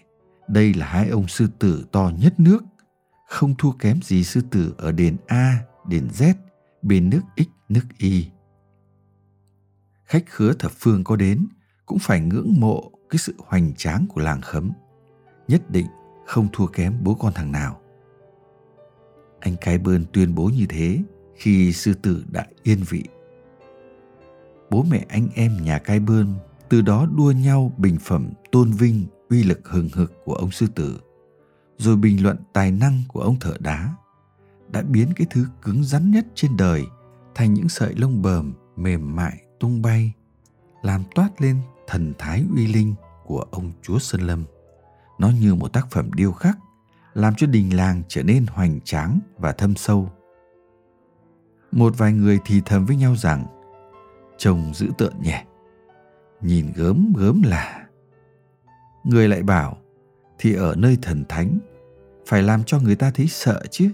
đây 0.47 0.73
là 0.73 0.85
hai 0.85 1.09
ông 1.09 1.27
sư 1.27 1.47
tử 1.59 1.85
to 1.91 2.11
nhất 2.19 2.39
nước, 2.39 2.63
không 3.29 3.55
thua 3.55 3.71
kém 3.71 4.01
gì 4.01 4.23
sư 4.23 4.41
tử 4.51 4.73
ở 4.77 4.91
đền 4.91 5.17
A, 5.27 5.59
đền 5.87 6.07
Z, 6.13 6.33
bên 6.81 7.09
nước 7.09 7.21
X, 7.37 7.47
nước 7.69 7.83
Y. 7.97 8.25
Khách 10.05 10.23
khứa 10.27 10.53
thập 10.53 10.71
phương 10.71 11.03
có 11.03 11.15
đến 11.15 11.47
cũng 11.85 11.99
phải 11.99 12.19
ngưỡng 12.19 12.53
mộ 12.59 12.91
cái 13.09 13.17
sự 13.17 13.33
hoành 13.37 13.73
tráng 13.77 14.05
của 14.09 14.21
làng 14.21 14.41
khấm. 14.41 14.71
Nhất 15.47 15.71
định 15.71 15.85
không 16.25 16.47
thua 16.53 16.67
kém 16.67 16.93
bố 17.03 17.13
con 17.13 17.33
thằng 17.33 17.51
nào. 17.51 17.81
Anh 19.39 19.55
cái 19.61 19.77
bơn 19.77 20.05
tuyên 20.13 20.35
bố 20.35 20.45
như 20.45 20.65
thế 20.69 20.99
khi 21.35 21.73
sư 21.73 21.93
tử 21.93 22.25
đã 22.31 22.45
yên 22.63 22.79
vị. 22.89 23.03
Bố 24.69 24.85
mẹ 24.91 25.05
anh 25.09 25.27
em 25.35 25.57
nhà 25.63 25.79
cái 25.79 25.99
bơn 25.99 26.33
từ 26.69 26.81
đó 26.81 27.07
đua 27.17 27.31
nhau 27.31 27.73
bình 27.77 27.97
phẩm 28.01 28.29
tôn 28.51 28.71
vinh 28.71 29.05
uy 29.29 29.43
lực 29.43 29.67
hừng 29.67 29.89
hực 29.93 30.13
của 30.25 30.33
ông 30.33 30.51
sư 30.51 30.67
tử, 30.75 30.99
rồi 31.79 31.95
bình 31.95 32.23
luận 32.23 32.37
tài 32.53 32.71
năng 32.71 33.01
của 33.07 33.21
ông 33.21 33.39
thợ 33.39 33.53
đá, 33.59 33.95
đã 34.71 34.81
biến 34.81 35.09
cái 35.15 35.27
thứ 35.29 35.45
cứng 35.61 35.83
rắn 35.83 36.11
nhất 36.11 36.25
trên 36.35 36.57
đời 36.57 36.85
thành 37.35 37.53
những 37.53 37.69
sợi 37.69 37.95
lông 37.95 38.21
bờm 38.21 38.53
mềm 38.75 39.15
mại 39.15 39.43
tung 39.59 39.81
bay, 39.81 40.13
làm 40.81 41.03
toát 41.15 41.41
lên 41.41 41.57
thần 41.87 42.13
thái 42.17 42.45
uy 42.55 42.67
linh 42.67 42.95
của 43.25 43.45
ông 43.51 43.71
chúa 43.81 43.99
Sơn 43.99 44.21
Lâm. 44.21 44.43
Nó 45.19 45.29
như 45.41 45.55
một 45.55 45.73
tác 45.73 45.91
phẩm 45.91 46.09
điêu 46.13 46.31
khắc, 46.31 46.57
làm 47.13 47.35
cho 47.35 47.47
đình 47.47 47.75
làng 47.75 48.01
trở 48.07 48.23
nên 48.23 48.45
hoành 48.47 48.79
tráng 48.83 49.19
và 49.37 49.51
thâm 49.51 49.75
sâu. 49.75 50.09
Một 51.71 51.97
vài 51.97 52.13
người 52.13 52.39
thì 52.45 52.61
thầm 52.65 52.85
với 52.85 52.95
nhau 52.95 53.15
rằng, 53.15 53.45
trông 54.37 54.73
dữ 54.73 54.87
tợn 54.97 55.13
nhỉ, 55.21 55.35
nhìn 56.41 56.71
gớm 56.75 57.13
gớm 57.17 57.41
là. 57.43 57.85
Người 59.03 59.27
lại 59.27 59.43
bảo, 59.43 59.77
thì 60.37 60.53
ở 60.53 60.75
nơi 60.75 60.97
thần 61.01 61.23
thánh, 61.29 61.59
phải 62.29 62.43
làm 62.43 62.63
cho 62.63 62.79
người 62.79 62.95
ta 62.95 63.11
thấy 63.11 63.27
sợ 63.27 63.61
chứ. 63.71 63.91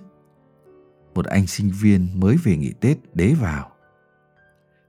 Một 1.13 1.25
anh 1.25 1.47
sinh 1.47 1.71
viên 1.81 2.07
mới 2.19 2.37
về 2.43 2.57
nghỉ 2.57 2.73
Tết 2.81 2.97
đế 3.13 3.33
vào. 3.33 3.71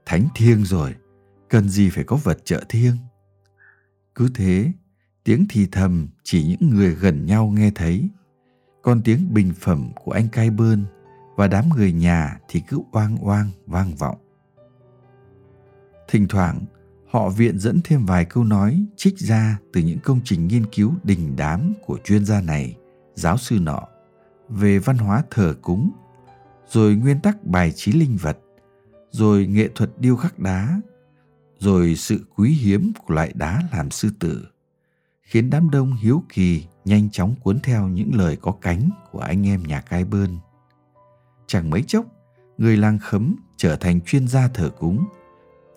Thánh 0.05 0.27
thiêng 0.35 0.63
rồi, 0.63 0.95
cần 1.49 1.69
gì 1.69 1.89
phải 1.89 2.03
có 2.03 2.15
vật 2.15 2.45
trợ 2.45 2.63
thiêng. 2.69 2.95
Cứ 4.15 4.29
thế, 4.35 4.71
tiếng 5.23 5.45
thì 5.49 5.67
thầm 5.71 6.07
chỉ 6.23 6.43
những 6.43 6.69
người 6.69 6.95
gần 6.95 7.25
nhau 7.25 7.47
nghe 7.47 7.71
thấy, 7.75 8.09
còn 8.81 9.01
tiếng 9.01 9.33
bình 9.33 9.53
phẩm 9.59 9.91
của 10.03 10.11
anh 10.11 10.29
cai 10.29 10.49
bơn 10.49 10.85
và 11.35 11.47
đám 11.47 11.69
người 11.69 11.91
nhà 11.91 12.39
thì 12.47 12.59
cứ 12.67 12.79
oang 12.91 13.17
oang 13.17 13.49
vang 13.65 13.95
vọng. 13.95 14.17
Thỉnh 16.07 16.27
thoảng, 16.27 16.65
họ 17.09 17.29
viện 17.29 17.59
dẫn 17.59 17.81
thêm 17.83 18.05
vài 18.05 18.25
câu 18.25 18.43
nói 18.43 18.85
trích 18.95 19.19
ra 19.19 19.57
từ 19.73 19.81
những 19.81 19.99
công 19.99 20.19
trình 20.23 20.47
nghiên 20.47 20.65
cứu 20.65 20.93
đình 21.03 21.35
đám 21.35 21.73
của 21.85 21.97
chuyên 22.03 22.25
gia 22.25 22.41
này, 22.41 22.76
giáo 23.17 23.37
sư 23.37 23.59
nọ, 23.61 23.87
về 24.49 24.79
văn 24.79 24.97
hóa 24.97 25.23
thờ 25.29 25.55
cúng, 25.61 25.91
rồi 26.67 26.95
nguyên 26.95 27.19
tắc 27.19 27.43
bài 27.43 27.71
trí 27.75 27.91
linh 27.91 28.17
vật, 28.21 28.37
rồi 29.11 29.47
nghệ 29.47 29.69
thuật 29.75 29.89
điêu 29.99 30.15
khắc 30.15 30.39
đá, 30.39 30.81
rồi 31.59 31.95
sự 31.95 32.25
quý 32.35 32.49
hiếm 32.49 32.91
của 33.05 33.13
loại 33.13 33.31
đá 33.35 33.63
làm 33.71 33.91
sư 33.91 34.09
tử, 34.19 34.47
khiến 35.21 35.49
đám 35.49 35.69
đông 35.69 35.93
hiếu 35.93 36.23
kỳ 36.29 36.65
nhanh 36.85 37.09
chóng 37.09 37.35
cuốn 37.43 37.59
theo 37.59 37.87
những 37.87 38.11
lời 38.15 38.37
có 38.41 38.51
cánh 38.61 38.89
của 39.11 39.19
anh 39.19 39.47
em 39.47 39.63
nhà 39.63 39.81
cai 39.81 40.05
bơn. 40.05 40.37
Chẳng 41.47 41.69
mấy 41.69 41.83
chốc, 41.87 42.05
người 42.57 42.77
làng 42.77 42.99
khấm 42.99 43.35
trở 43.57 43.75
thành 43.75 44.01
chuyên 44.01 44.27
gia 44.27 44.47
thờ 44.47 44.69
cúng 44.79 45.05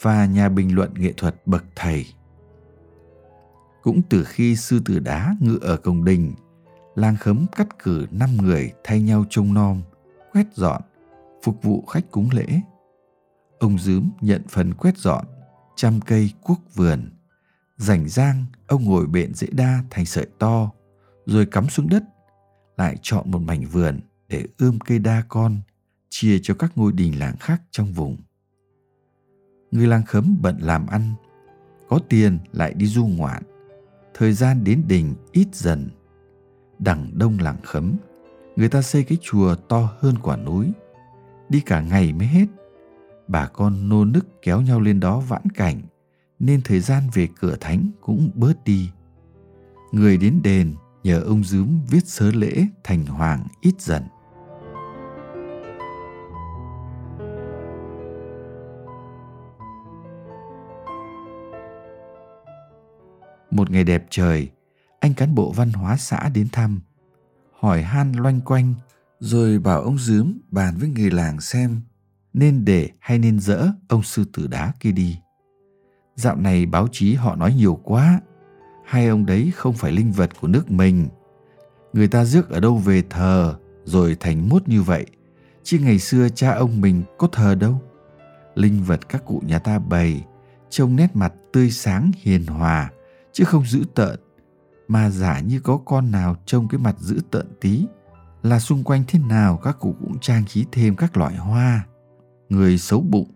và 0.03 0.27
nhà 0.27 0.49
bình 0.49 0.75
luận 0.75 0.95
nghệ 0.95 1.13
thuật 1.17 1.47
bậc 1.47 1.65
thầy. 1.77 2.07
Cũng 3.83 4.03
từ 4.09 4.25
khi 4.25 4.57
sư 4.57 4.81
tử 4.85 4.99
đá 4.99 5.37
ngự 5.41 5.59
ở 5.63 5.77
cổng 5.77 6.05
đình, 6.05 6.35
làng 6.95 7.17
khấm 7.17 7.47
cắt 7.57 7.79
cử 7.79 8.07
năm 8.11 8.37
người 8.37 8.73
thay 8.85 9.01
nhau 9.01 9.25
trông 9.31 9.55
nom, 9.55 9.83
quét 10.33 10.47
dọn, 10.55 10.83
phục 11.43 11.63
vụ 11.63 11.85
khách 11.87 12.11
cúng 12.11 12.29
lễ. 12.33 12.61
Ông 13.59 13.79
Dướm 13.79 14.11
nhận 14.21 14.43
phần 14.49 14.75
quét 14.75 14.99
dọn, 14.99 15.25
chăm 15.77 16.01
cây 16.01 16.31
cuốc 16.43 16.61
vườn. 16.75 17.11
Rảnh 17.77 18.09
rang, 18.09 18.47
ông 18.67 18.85
ngồi 18.85 19.07
bện 19.07 19.35
dễ 19.35 19.49
đa 19.53 19.83
thành 19.91 20.07
sợi 20.07 20.27
to, 20.39 20.71
rồi 21.27 21.47
cắm 21.47 21.69
xuống 21.69 21.89
đất, 21.89 22.03
lại 22.77 22.97
chọn 23.03 23.31
một 23.31 23.39
mảnh 23.39 23.65
vườn 23.65 24.01
để 24.29 24.45
ươm 24.59 24.79
cây 24.81 24.99
đa 24.99 25.23
con, 25.29 25.61
chia 26.09 26.39
cho 26.43 26.55
các 26.55 26.73
ngôi 26.77 26.93
đình 26.93 27.19
làng 27.19 27.37
khác 27.37 27.63
trong 27.71 27.93
vùng. 27.93 28.17
Người 29.71 29.87
làng 29.87 30.05
khấm 30.05 30.39
bận 30.43 30.59
làm 30.61 30.87
ăn, 30.87 31.15
có 31.89 31.99
tiền 32.09 32.39
lại 32.53 32.75
đi 32.75 32.87
du 32.87 33.07
ngoạn, 33.07 33.43
thời 34.15 34.33
gian 34.33 34.65
đến 34.65 34.83
đình 34.89 35.15
ít 35.33 35.49
dần. 35.53 35.89
Đằng 36.85 37.11
đông 37.15 37.39
làng 37.41 37.57
khấm, 37.63 37.97
người 38.57 38.69
ta 38.69 38.83
xây 38.83 39.05
cái 39.05 39.19
chùa 39.21 39.55
to 39.55 39.89
hơn 39.99 40.15
quả 40.23 40.37
núi, 40.37 40.73
đi 41.49 41.61
cả 41.61 41.81
ngày 41.81 42.13
mới 42.13 42.27
hết. 42.27 42.47
Bà 43.29 43.47
con 43.47 43.89
nô 43.89 44.05
nức 44.05 44.43
kéo 44.43 44.61
nhau 44.61 44.81
lên 44.81 45.01
đó 45.01 45.21
vãn 45.21 45.51
cảnh 45.55 45.81
nên 46.39 46.61
thời 46.65 46.81
gian 46.81 47.03
về 47.15 47.29
cửa 47.41 47.57
thánh 47.61 47.91
cũng 48.01 48.31
bớt 48.35 48.65
đi. 48.65 48.91
Người 49.93 50.17
đến 50.17 50.41
đền 50.45 50.75
nhờ 51.03 51.21
ông 51.21 51.45
dướm 51.45 51.81
viết 51.91 52.07
sớ 52.07 52.31
lễ 52.35 52.67
thành 52.85 53.07
hoàng 53.07 53.47
ít 53.61 53.81
dần. 53.81 54.03
Một 63.51 63.71
ngày 63.71 63.85
đẹp 63.85 64.07
trời 64.11 64.51
anh 65.01 65.15
cán 65.15 65.35
bộ 65.35 65.53
văn 65.53 65.73
hóa 65.73 65.97
xã 65.97 66.29
đến 66.29 66.49
thăm 66.53 66.81
hỏi 67.61 67.83
han 67.83 68.13
loanh 68.13 68.41
quanh 68.41 68.75
rồi 69.21 69.59
bảo 69.59 69.83
ông 69.83 69.99
dướm 69.99 70.39
bàn 70.51 70.77
với 70.79 70.89
người 70.89 71.11
làng 71.11 71.41
xem 71.41 71.81
nên 72.33 72.65
để 72.65 72.91
hay 72.99 73.19
nên 73.19 73.41
dỡ 73.41 73.69
ông 73.89 74.03
sư 74.03 74.25
tử 74.33 74.47
đá 74.47 74.73
kia 74.81 74.93
đi. 74.93 75.19
Dạo 76.15 76.37
này 76.37 76.67
báo 76.67 76.89
chí 76.93 77.15
họ 77.15 77.37
nói 77.37 77.55
nhiều 77.55 77.81
quá, 77.85 78.21
hai 78.85 79.07
ông 79.07 79.27
đấy 79.27 79.53
không 79.55 79.75
phải 79.75 79.93
linh 79.93 80.13
vật 80.13 80.31
của 80.41 80.49
nước 80.49 80.71
mình. 80.71 81.09
Người 81.93 82.09
ta 82.09 82.25
rước 82.25 82.51
ở 82.51 82.61
đâu 82.61 82.77
về 82.77 83.03
thờ 83.11 83.57
rồi 83.85 84.17
thành 84.21 84.49
mốt 84.49 84.69
như 84.69 84.83
vậy, 84.83 85.07
chứ 85.63 85.79
ngày 85.79 85.99
xưa 85.99 86.29
cha 86.29 86.55
ông 86.55 86.81
mình 86.81 87.03
có 87.19 87.29
thờ 87.33 87.55
đâu. 87.55 87.83
Linh 88.55 88.83
vật 88.83 89.09
các 89.09 89.25
cụ 89.25 89.43
nhà 89.47 89.59
ta 89.59 89.79
bày, 89.79 90.25
trông 90.71 90.97
nét 90.97 91.17
mặt 91.17 91.33
tươi 91.53 91.71
sáng 91.71 92.11
hiền 92.23 92.47
hòa, 92.47 92.91
chứ 93.33 93.45
không 93.45 93.67
dữ 93.67 93.85
tợn, 93.95 94.21
mà 94.91 95.11
giả 95.11 95.41
như 95.41 95.61
có 95.61 95.77
con 95.77 96.11
nào 96.11 96.37
trông 96.47 96.69
cái 96.69 96.79
mặt 96.79 96.97
dữ 96.99 97.21
tợn 97.31 97.47
tí, 97.61 97.87
là 98.43 98.61
xung 98.61 98.85
quanh 98.85 99.05
thế 99.09 99.19
nào 99.19 99.57
các 99.57 99.77
cụ 99.81 99.95
cũng 100.01 100.19
trang 100.21 100.45
trí 100.47 100.67
thêm 100.73 100.97
các 100.97 101.17
loại 101.17 101.37
hoa. 101.37 101.87
Người 102.49 102.79
xấu 102.79 103.01
bụng, 103.01 103.31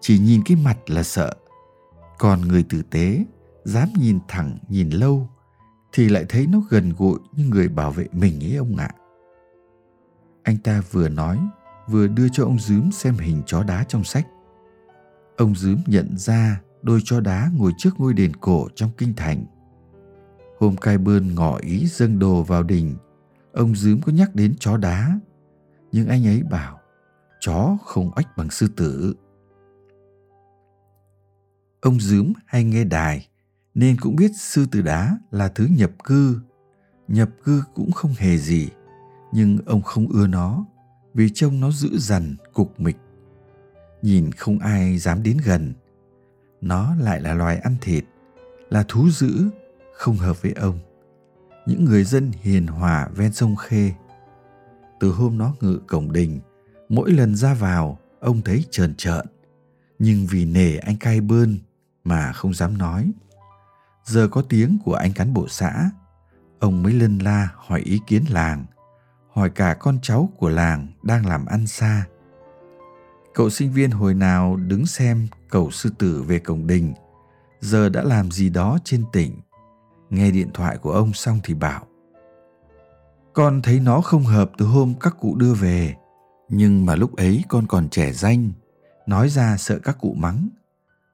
chỉ 0.00 0.18
nhìn 0.18 0.42
cái 0.44 0.56
mặt 0.56 0.78
là 0.86 1.02
sợ. 1.02 1.34
Còn 2.18 2.40
người 2.40 2.62
tử 2.62 2.82
tế, 2.90 3.24
dám 3.64 3.88
nhìn 3.98 4.18
thẳng, 4.28 4.58
nhìn 4.68 4.90
lâu, 4.90 5.28
thì 5.92 6.08
lại 6.08 6.24
thấy 6.28 6.46
nó 6.46 6.62
gần 6.68 6.92
gũi 6.98 7.18
như 7.32 7.44
người 7.44 7.68
bảo 7.68 7.90
vệ 7.90 8.06
mình 8.12 8.44
ấy 8.44 8.56
ông 8.56 8.76
ạ. 8.76 8.90
Anh 10.42 10.58
ta 10.58 10.82
vừa 10.90 11.08
nói, 11.08 11.38
vừa 11.88 12.06
đưa 12.06 12.28
cho 12.32 12.44
ông 12.44 12.58
dướm 12.58 12.90
xem 12.92 13.14
hình 13.14 13.42
chó 13.46 13.62
đá 13.62 13.84
trong 13.88 14.04
sách. 14.04 14.26
Ông 15.36 15.54
dướm 15.54 15.76
nhận 15.86 16.18
ra 16.18 16.60
đôi 16.82 17.00
chó 17.04 17.20
đá 17.20 17.50
ngồi 17.56 17.72
trước 17.78 18.00
ngôi 18.00 18.14
đền 18.14 18.36
cổ 18.36 18.68
trong 18.74 18.90
kinh 18.98 19.14
thành 19.16 19.44
hôm 20.60 20.76
cai 20.76 20.98
bơn 20.98 21.34
ngỏ 21.34 21.58
ý 21.58 21.86
dâng 21.86 22.18
đồ 22.18 22.42
vào 22.42 22.62
đình 22.62 22.96
ông 23.52 23.76
dướm 23.76 24.00
có 24.00 24.12
nhắc 24.12 24.34
đến 24.34 24.54
chó 24.60 24.76
đá. 24.76 25.20
Nhưng 25.92 26.08
anh 26.08 26.26
ấy 26.26 26.42
bảo, 26.50 26.80
chó 27.40 27.76
không 27.84 28.10
oách 28.16 28.36
bằng 28.36 28.50
sư 28.50 28.68
tử. 28.76 29.14
Ông 31.80 32.00
dướm 32.00 32.32
hay 32.46 32.64
nghe 32.64 32.84
đài, 32.84 33.28
nên 33.74 33.96
cũng 34.00 34.16
biết 34.16 34.30
sư 34.36 34.66
tử 34.70 34.82
đá 34.82 35.18
là 35.30 35.48
thứ 35.48 35.66
nhập 35.70 35.90
cư. 36.04 36.40
Nhập 37.08 37.28
cư 37.44 37.64
cũng 37.74 37.92
không 37.92 38.14
hề 38.18 38.38
gì, 38.38 38.68
nhưng 39.32 39.58
ông 39.66 39.82
không 39.82 40.08
ưa 40.08 40.26
nó, 40.26 40.64
vì 41.14 41.30
trông 41.30 41.60
nó 41.60 41.70
dữ 41.70 41.98
dằn, 41.98 42.36
cục 42.52 42.80
mịch. 42.80 42.96
Nhìn 44.02 44.32
không 44.32 44.58
ai 44.58 44.98
dám 44.98 45.22
đến 45.22 45.36
gần. 45.44 45.72
Nó 46.60 46.94
lại 46.94 47.20
là 47.20 47.34
loài 47.34 47.58
ăn 47.58 47.76
thịt, 47.80 48.04
là 48.68 48.84
thú 48.88 49.10
dữ 49.10 49.50
không 50.00 50.16
hợp 50.16 50.42
với 50.42 50.52
ông. 50.52 50.78
Những 51.66 51.84
người 51.84 52.04
dân 52.04 52.30
hiền 52.40 52.66
hòa 52.66 53.08
ven 53.14 53.32
sông 53.32 53.56
khê, 53.56 53.92
từ 55.00 55.12
hôm 55.12 55.38
nó 55.38 55.54
ngự 55.60 55.80
cổng 55.86 56.12
đình, 56.12 56.40
mỗi 56.88 57.10
lần 57.10 57.34
ra 57.34 57.54
vào, 57.54 57.98
ông 58.20 58.42
thấy 58.42 58.64
trờn 58.70 58.94
trợn. 58.94 59.26
Nhưng 59.98 60.26
vì 60.26 60.44
nể 60.44 60.76
anh 60.76 60.96
cai 60.96 61.20
bơn 61.20 61.58
mà 62.04 62.32
không 62.32 62.54
dám 62.54 62.78
nói. 62.78 63.12
Giờ 64.04 64.28
có 64.28 64.42
tiếng 64.42 64.78
của 64.84 64.94
anh 64.94 65.12
cán 65.12 65.34
bộ 65.34 65.48
xã, 65.48 65.90
ông 66.58 66.82
mới 66.82 66.92
lân 66.92 67.18
la 67.18 67.48
hỏi 67.56 67.80
ý 67.80 68.00
kiến 68.06 68.24
làng, 68.30 68.64
hỏi 69.32 69.50
cả 69.50 69.74
con 69.74 69.98
cháu 70.02 70.30
của 70.36 70.48
làng 70.48 70.88
đang 71.02 71.26
làm 71.26 71.46
ăn 71.46 71.66
xa. 71.66 72.06
Cậu 73.34 73.50
sinh 73.50 73.72
viên 73.72 73.90
hồi 73.90 74.14
nào 74.14 74.56
đứng 74.56 74.86
xem 74.86 75.28
cầu 75.50 75.70
sư 75.70 75.90
tử 75.98 76.22
về 76.22 76.38
cổng 76.38 76.66
đình, 76.66 76.94
giờ 77.60 77.88
đã 77.88 78.02
làm 78.02 78.30
gì 78.30 78.50
đó 78.50 78.78
trên 78.84 79.04
tỉnh 79.12 79.40
nghe 80.10 80.30
điện 80.30 80.50
thoại 80.54 80.78
của 80.78 80.92
ông 80.92 81.12
xong 81.12 81.40
thì 81.44 81.54
bảo, 81.54 81.86
con 83.32 83.62
thấy 83.62 83.80
nó 83.80 84.00
không 84.00 84.24
hợp 84.24 84.50
từ 84.58 84.66
hôm 84.66 84.94
các 85.00 85.16
cụ 85.20 85.36
đưa 85.36 85.54
về, 85.54 85.94
nhưng 86.48 86.86
mà 86.86 86.94
lúc 86.94 87.16
ấy 87.16 87.44
con 87.48 87.66
còn 87.66 87.88
trẻ 87.88 88.12
danh, 88.12 88.52
nói 89.06 89.28
ra 89.28 89.56
sợ 89.56 89.78
các 89.78 89.98
cụ 90.00 90.14
mắng. 90.14 90.48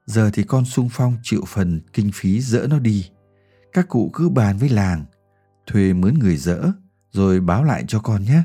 Giờ 0.06 0.30
thì 0.32 0.42
con 0.42 0.64
sung 0.64 0.88
phong 0.92 1.16
chịu 1.22 1.44
phần 1.46 1.80
kinh 1.92 2.10
phí 2.14 2.40
dỡ 2.40 2.66
nó 2.70 2.78
đi. 2.78 3.10
Các 3.72 3.88
cụ 3.88 4.10
cứ 4.14 4.28
bàn 4.28 4.56
với 4.56 4.68
làng, 4.68 5.04
thuê 5.66 5.92
mướn 5.92 6.14
người 6.14 6.36
dỡ, 6.36 6.72
rồi 7.12 7.40
báo 7.40 7.64
lại 7.64 7.84
cho 7.88 8.00
con 8.00 8.24
nhé. 8.24 8.42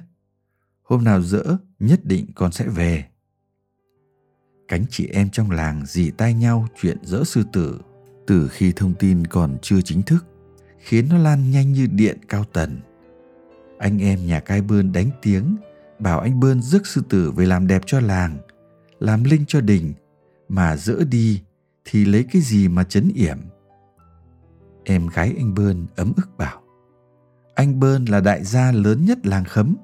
Hôm 0.84 1.04
nào 1.04 1.22
dỡ, 1.22 1.44
nhất 1.80 2.06
định 2.06 2.26
con 2.36 2.52
sẽ 2.52 2.66
về. 2.68 3.06
Cánh 4.68 4.86
chị 4.90 5.08
em 5.08 5.30
trong 5.30 5.52
làng 5.52 5.86
dì 5.86 6.12
tay 6.12 6.34
nhau 6.34 6.68
chuyện 6.82 6.98
dỡ 7.04 7.24
sư 7.24 7.44
tử 7.54 7.82
từ 8.28 8.48
khi 8.48 8.74
thông 8.76 8.94
tin 8.94 9.28
còn 9.28 9.58
chưa 9.62 9.82
chính 9.82 10.02
thức 10.02 10.26
khiến 10.82 11.10
nó 11.10 11.18
lan 11.18 11.52
nhanh 11.52 11.74
như 11.74 11.88
điện 11.92 12.18
cao 12.28 12.44
tần. 12.44 12.80
Anh 13.80 14.02
em 14.02 14.26
nhà 14.26 14.40
cai 14.40 14.62
bơn 14.62 14.92
đánh 14.92 15.10
tiếng, 15.22 15.58
bảo 16.00 16.20
anh 16.20 16.40
bơn 16.40 16.62
rước 16.62 16.88
sư 16.88 17.02
tử 17.10 17.32
về 17.32 17.46
làm 17.46 17.68
đẹp 17.68 17.82
cho 17.86 18.00
làng, 18.00 18.38
làm 19.00 19.24
linh 19.24 19.46
cho 19.48 19.62
đình, 19.62 19.94
mà 20.50 20.78
dỡ 20.78 21.04
đi 21.10 21.42
thì 21.86 22.06
lấy 22.06 22.26
cái 22.32 22.42
gì 22.42 22.68
mà 22.68 22.84
chấn 22.84 23.12
yểm? 23.16 23.38
Em 24.84 25.08
gái 25.08 25.34
anh 25.38 25.54
bơn 25.54 25.88
ấm 25.96 26.14
ức 26.16 26.38
bảo, 26.38 26.62
anh 27.56 27.80
bơn 27.80 28.06
là 28.06 28.20
đại 28.20 28.44
gia 28.44 28.72
lớn 28.72 29.06
nhất 29.06 29.26
làng 29.26 29.46
khấm, 29.46 29.76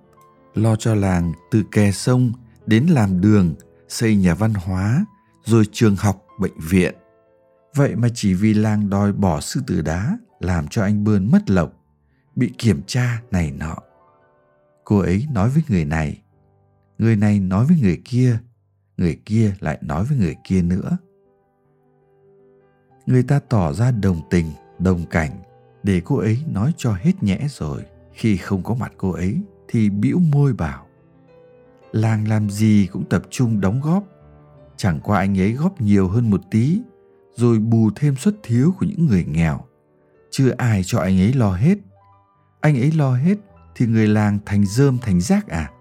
lo 0.56 0.76
cho 0.76 0.96
làng 0.96 1.34
từ 1.52 1.64
kè 1.72 1.92
sông 1.92 2.32
đến 2.66 2.86
làm 2.86 3.22
đường, 3.22 3.56
xây 3.90 4.16
nhà 4.16 4.34
văn 4.34 4.54
hóa, 4.54 5.06
rồi 5.46 5.64
trường 5.72 5.96
học, 5.96 6.26
bệnh 6.40 6.60
viện. 6.70 6.96
Vậy 7.76 7.96
mà 7.96 8.08
chỉ 8.14 8.34
vì 8.34 8.54
làng 8.54 8.90
đòi 8.90 9.12
bỏ 9.14 9.42
sư 9.42 9.62
tử 9.68 9.82
đá 9.82 10.18
làm 10.40 10.68
cho 10.68 10.84
anh 10.84 11.04
bươn 11.04 11.32
mất 11.32 11.50
lộc, 11.50 11.74
bị 12.36 12.54
kiểm 12.58 12.82
tra 12.88 13.22
này 13.32 13.52
nọ. 13.52 13.76
Cô 14.84 15.00
ấy 15.00 15.28
nói 15.32 15.50
với 15.50 15.64
người 15.70 15.86
này 15.86 16.22
người 16.98 17.16
này 17.16 17.40
nói 17.40 17.66
với 17.66 17.78
người 17.82 18.02
kia 18.06 18.40
người 18.98 19.20
kia 19.26 19.54
lại 19.60 19.78
nói 19.82 20.06
với 20.06 20.18
người 20.18 20.36
kia 20.44 20.62
nữa. 20.62 20.98
Người 23.06 23.24
ta 23.24 23.40
tỏ 23.40 23.74
ra 23.74 23.92
đồng 23.92 24.22
tình, 24.30 24.52
đồng 24.80 25.06
cảnh 25.06 25.32
để 25.84 26.02
cô 26.06 26.18
ấy 26.18 26.38
nói 26.48 26.74
cho 26.78 26.94
hết 26.94 27.24
nhẽ 27.24 27.48
rồi. 27.50 27.86
Khi 28.14 28.38
không 28.38 28.64
có 28.64 28.76
mặt 28.76 28.94
cô 28.98 29.12
ấy 29.12 29.42
thì 29.68 29.90
bĩu 29.90 30.20
môi 30.20 30.54
bảo, 30.54 30.88
làng 31.92 32.28
làm 32.28 32.50
gì 32.50 32.88
cũng 32.92 33.10
tập 33.10 33.24
trung 33.30 33.62
đóng 33.62 33.82
góp. 33.82 34.04
Chẳng 34.78 35.00
qua 35.04 35.20
anh 35.20 35.40
ấy 35.40 35.52
góp 35.52 35.82
nhiều 35.82 36.08
hơn 36.08 36.30
một 36.30 36.42
tí, 36.52 36.82
rồi 37.36 37.60
bù 37.60 37.90
thêm 37.96 38.16
suất 38.16 38.36
thiếu 38.44 38.74
của 38.80 38.86
những 38.86 39.06
người 39.06 39.26
nghèo 39.26 39.66
chưa 40.38 40.54
ai 40.58 40.82
cho 40.86 41.00
anh 41.00 41.20
ấy 41.20 41.34
lo 41.34 41.52
hết. 41.52 41.78
Anh 42.62 42.78
ấy 42.78 42.92
lo 42.92 43.16
hết 43.16 43.36
thì 43.76 43.86
người 43.86 44.08
làng 44.08 44.40
thành 44.46 44.66
dơm 44.66 44.98
thành 44.98 45.22
rác 45.22 45.48
à? 45.48 45.72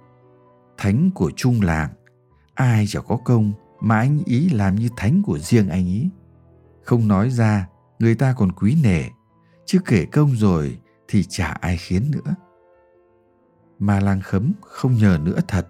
Thánh 0.76 1.10
của 1.14 1.30
chung 1.36 1.60
làng, 1.62 1.90
ai 2.54 2.86
chẳng 2.88 3.04
có 3.08 3.16
công 3.24 3.52
mà 3.80 3.98
anh 3.98 4.18
ý 4.24 4.48
làm 4.48 4.74
như 4.74 4.88
thánh 4.96 5.22
của 5.22 5.38
riêng 5.38 5.68
anh 5.68 5.86
ý. 5.86 6.08
Không 6.84 7.08
nói 7.08 7.30
ra, 7.30 7.68
người 7.98 8.14
ta 8.14 8.34
còn 8.36 8.52
quý 8.52 8.76
nể, 8.82 9.02
chứ 9.66 9.78
kể 9.84 10.04
công 10.04 10.36
rồi 10.36 10.78
thì 11.08 11.24
chả 11.28 11.46
ai 11.46 11.76
khiến 11.76 12.10
nữa. 12.10 12.34
Mà 13.78 14.00
làng 14.00 14.20
khấm 14.20 14.52
không 14.60 14.94
nhờ 14.94 15.18
nữa 15.22 15.40
thật, 15.48 15.68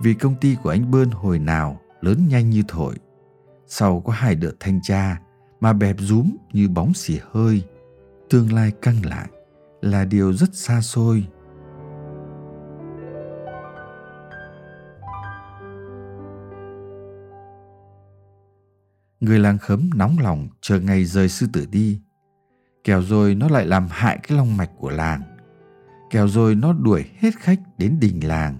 vì 0.00 0.14
công 0.14 0.34
ty 0.40 0.56
của 0.62 0.70
anh 0.70 0.90
bơn 0.90 1.10
hồi 1.10 1.38
nào 1.38 1.80
lớn 2.00 2.26
nhanh 2.28 2.50
như 2.50 2.62
thổi. 2.68 2.94
Sau 3.66 4.00
có 4.00 4.12
hai 4.12 4.34
đợt 4.34 4.52
thanh 4.60 4.80
tra 4.82 5.20
mà 5.60 5.72
bẹp 5.72 5.96
rúm 5.98 6.36
như 6.52 6.68
bóng 6.68 6.94
xì 6.94 7.18
hơi 7.32 7.62
tương 8.30 8.52
lai 8.52 8.72
căng 8.82 9.06
lại 9.06 9.28
là 9.80 10.04
điều 10.04 10.32
rất 10.32 10.54
xa 10.54 10.80
xôi. 10.80 11.26
Người 19.20 19.38
làng 19.38 19.58
khấm 19.58 19.90
nóng 19.94 20.16
lòng 20.18 20.48
chờ 20.60 20.80
ngày 20.80 21.04
rời 21.04 21.28
sư 21.28 21.46
tử 21.52 21.66
đi. 21.72 22.00
Kẻo 22.84 23.02
rồi 23.02 23.34
nó 23.34 23.48
lại 23.48 23.66
làm 23.66 23.86
hại 23.90 24.18
cái 24.22 24.38
long 24.38 24.56
mạch 24.56 24.70
của 24.78 24.90
làng. 24.90 25.22
Kẻo 26.10 26.28
rồi 26.28 26.54
nó 26.54 26.72
đuổi 26.72 27.04
hết 27.18 27.30
khách 27.38 27.60
đến 27.78 27.96
đình 28.00 28.28
làng. 28.28 28.58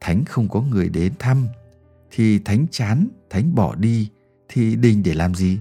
Thánh 0.00 0.24
không 0.24 0.48
có 0.48 0.60
người 0.60 0.88
đến 0.88 1.12
thăm, 1.18 1.46
thì 2.10 2.38
thánh 2.38 2.66
chán, 2.70 3.08
thánh 3.30 3.54
bỏ 3.54 3.74
đi, 3.74 4.10
thì 4.48 4.76
đình 4.76 5.02
để 5.02 5.14
làm 5.14 5.34
gì? 5.34 5.58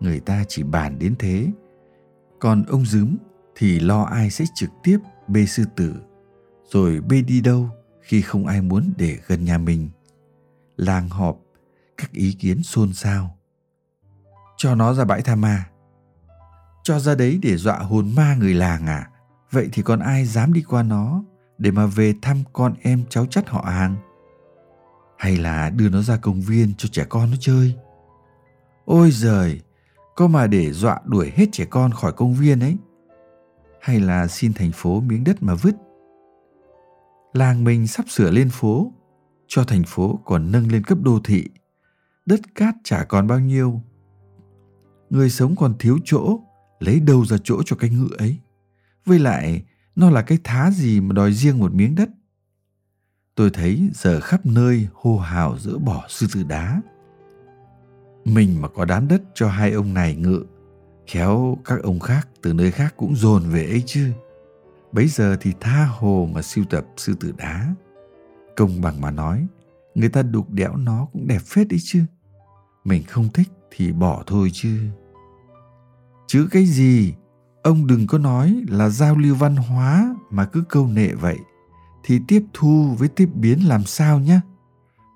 Người 0.00 0.20
ta 0.20 0.44
chỉ 0.48 0.62
bàn 0.62 0.98
đến 0.98 1.14
thế 1.18 1.46
còn 2.40 2.64
ông 2.64 2.86
dướm 2.86 3.16
thì 3.56 3.80
lo 3.80 4.02
ai 4.02 4.30
sẽ 4.30 4.44
trực 4.54 4.70
tiếp 4.82 4.98
bê 5.28 5.46
sư 5.46 5.64
tử, 5.76 5.94
rồi 6.70 7.00
bê 7.00 7.22
đi 7.22 7.40
đâu 7.40 7.68
khi 8.00 8.22
không 8.22 8.46
ai 8.46 8.60
muốn 8.60 8.92
để 8.96 9.18
gần 9.26 9.44
nhà 9.44 9.58
mình? 9.58 9.88
Làng 10.76 11.08
họp, 11.08 11.38
các 11.96 12.12
ý 12.12 12.32
kiến 12.32 12.62
xôn 12.62 12.92
xao. 12.92 13.36
Cho 14.56 14.74
nó 14.74 14.94
ra 14.94 15.04
bãi 15.04 15.22
tha 15.22 15.34
ma. 15.34 15.66
Cho 16.82 16.98
ra 16.98 17.14
đấy 17.14 17.38
để 17.42 17.56
dọa 17.56 17.78
hồn 17.78 18.14
ma 18.16 18.34
người 18.34 18.54
làng 18.54 18.86
à? 18.86 19.10
Vậy 19.50 19.68
thì 19.72 19.82
còn 19.82 19.98
ai 20.00 20.24
dám 20.24 20.52
đi 20.52 20.62
qua 20.62 20.82
nó 20.82 21.22
để 21.58 21.70
mà 21.70 21.86
về 21.86 22.14
thăm 22.22 22.42
con 22.52 22.74
em 22.82 23.04
cháu 23.10 23.26
chắt 23.26 23.48
họ 23.48 23.60
hàng? 23.60 23.96
Hay 25.18 25.36
là 25.36 25.70
đưa 25.70 25.88
nó 25.88 26.02
ra 26.02 26.16
công 26.16 26.40
viên 26.40 26.74
cho 26.78 26.88
trẻ 26.92 27.04
con 27.08 27.30
nó 27.30 27.36
chơi? 27.40 27.74
Ôi 28.84 29.10
giời! 29.10 29.60
Có 30.20 30.28
mà 30.28 30.46
để 30.46 30.72
dọa 30.72 31.00
đuổi 31.04 31.32
hết 31.34 31.46
trẻ 31.52 31.64
con 31.64 31.92
khỏi 31.92 32.12
công 32.12 32.34
viên 32.34 32.60
ấy? 32.60 32.76
Hay 33.80 34.00
là 34.00 34.26
xin 34.26 34.52
thành 34.52 34.70
phố 34.72 35.00
miếng 35.00 35.24
đất 35.24 35.42
mà 35.42 35.54
vứt? 35.54 35.76
Làng 37.32 37.64
mình 37.64 37.86
sắp 37.86 38.04
sửa 38.08 38.30
lên 38.30 38.50
phố, 38.50 38.92
cho 39.46 39.64
thành 39.64 39.82
phố 39.86 40.20
còn 40.24 40.52
nâng 40.52 40.72
lên 40.72 40.84
cấp 40.84 40.98
đô 41.02 41.20
thị. 41.24 41.44
Đất 42.26 42.40
cát 42.54 42.74
chả 42.84 43.04
còn 43.04 43.26
bao 43.26 43.40
nhiêu. 43.40 43.82
Người 45.10 45.30
sống 45.30 45.56
còn 45.56 45.74
thiếu 45.78 45.98
chỗ, 46.04 46.40
lấy 46.80 47.00
đâu 47.00 47.24
ra 47.24 47.36
chỗ 47.44 47.62
cho 47.62 47.76
cái 47.76 47.90
ngựa 47.90 48.16
ấy? 48.18 48.36
Với 49.06 49.18
lại, 49.18 49.64
nó 49.96 50.10
là 50.10 50.22
cái 50.22 50.38
thá 50.44 50.70
gì 50.70 51.00
mà 51.00 51.12
đòi 51.12 51.32
riêng 51.32 51.58
một 51.58 51.74
miếng 51.74 51.94
đất? 51.94 52.08
Tôi 53.34 53.50
thấy 53.50 53.90
giờ 53.94 54.20
khắp 54.20 54.46
nơi 54.46 54.88
hô 54.94 55.18
hào 55.18 55.58
dỡ 55.58 55.78
bỏ 55.78 56.04
sư 56.08 56.26
tử 56.34 56.42
đá 56.42 56.80
mình 58.34 58.62
mà 58.62 58.68
có 58.68 58.84
đám 58.84 59.08
đất 59.08 59.22
cho 59.34 59.48
hai 59.48 59.72
ông 59.72 59.94
này 59.94 60.14
ngự, 60.14 60.44
khéo 61.06 61.58
các 61.64 61.82
ông 61.82 62.00
khác 62.00 62.28
từ 62.42 62.52
nơi 62.52 62.70
khác 62.70 62.94
cũng 62.96 63.16
dồn 63.16 63.42
về 63.42 63.66
ấy 63.66 63.82
chứ. 63.86 64.12
Bấy 64.92 65.08
giờ 65.08 65.36
thì 65.40 65.52
tha 65.60 65.84
hồ 65.84 66.28
mà 66.32 66.42
siêu 66.42 66.64
tập 66.70 66.86
sư 66.96 67.14
tử 67.20 67.32
đá. 67.36 67.74
Công 68.56 68.80
bằng 68.80 69.00
mà 69.00 69.10
nói, 69.10 69.46
người 69.94 70.08
ta 70.08 70.22
đục 70.22 70.50
đẽo 70.50 70.76
nó 70.76 71.06
cũng 71.12 71.26
đẹp 71.26 71.42
phết 71.42 71.68
đấy 71.68 71.78
chứ. 71.82 72.02
Mình 72.84 73.02
không 73.08 73.28
thích 73.28 73.48
thì 73.70 73.92
bỏ 73.92 74.22
thôi 74.26 74.50
chứ. 74.52 74.78
Chứ 76.26 76.48
cái 76.50 76.66
gì? 76.66 77.14
Ông 77.62 77.86
đừng 77.86 78.06
có 78.06 78.18
nói 78.18 78.62
là 78.68 78.88
giao 78.88 79.16
lưu 79.16 79.34
văn 79.34 79.56
hóa 79.56 80.16
mà 80.30 80.44
cứ 80.44 80.64
câu 80.68 80.86
nệ 80.86 81.14
vậy. 81.14 81.38
Thì 82.04 82.20
tiếp 82.28 82.44
thu 82.52 82.94
với 82.98 83.08
tiếp 83.08 83.28
biến 83.34 83.68
làm 83.68 83.84
sao 83.84 84.20
nhé 84.20 84.40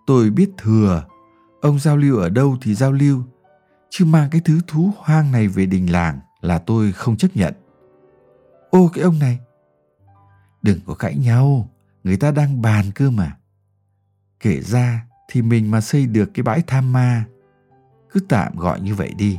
tôi 0.07 0.31
biết 0.31 0.51
thừa 0.59 1.05
ông 1.65 1.79
giao 1.79 1.97
lưu 1.97 2.19
ở 2.19 2.29
đâu 2.29 2.57
thì 2.63 2.75
giao 2.75 2.93
lưu 2.93 3.23
chứ 3.91 4.05
mang 4.05 4.31
cái 4.31 4.41
thứ 4.45 4.61
thú 4.67 4.91
hoang 4.97 5.33
này 5.33 5.49
về 5.49 5.67
đình 5.67 5.93
làng 5.93 6.21
là 6.41 6.59
tôi 6.59 6.93
không 6.93 7.17
chấp 7.17 7.29
nhận 7.35 7.55
ô 8.71 8.91
cái 8.95 9.05
ông 9.05 9.19
này 9.19 9.39
Đừng 10.65 10.79
có 10.87 10.95
cãi 10.95 11.17
nhau, 11.17 11.69
người 12.05 12.17
ta 12.17 12.31
đang 12.31 12.63
bàn 12.63 12.85
cơ 12.95 13.11
mà. 13.11 13.37
Kể 14.41 14.61
ra 14.61 15.07
thì 15.29 15.43
mình 15.43 15.71
mà 15.71 15.81
xây 15.81 16.07
được 16.07 16.31
cái 16.35 16.43
bãi 16.43 16.63
tham 16.67 16.93
ma, 16.93 17.25
cứ 18.11 18.21
tạm 18.29 18.57
gọi 18.57 18.81
như 18.81 18.95
vậy 18.95 19.15
đi, 19.19 19.39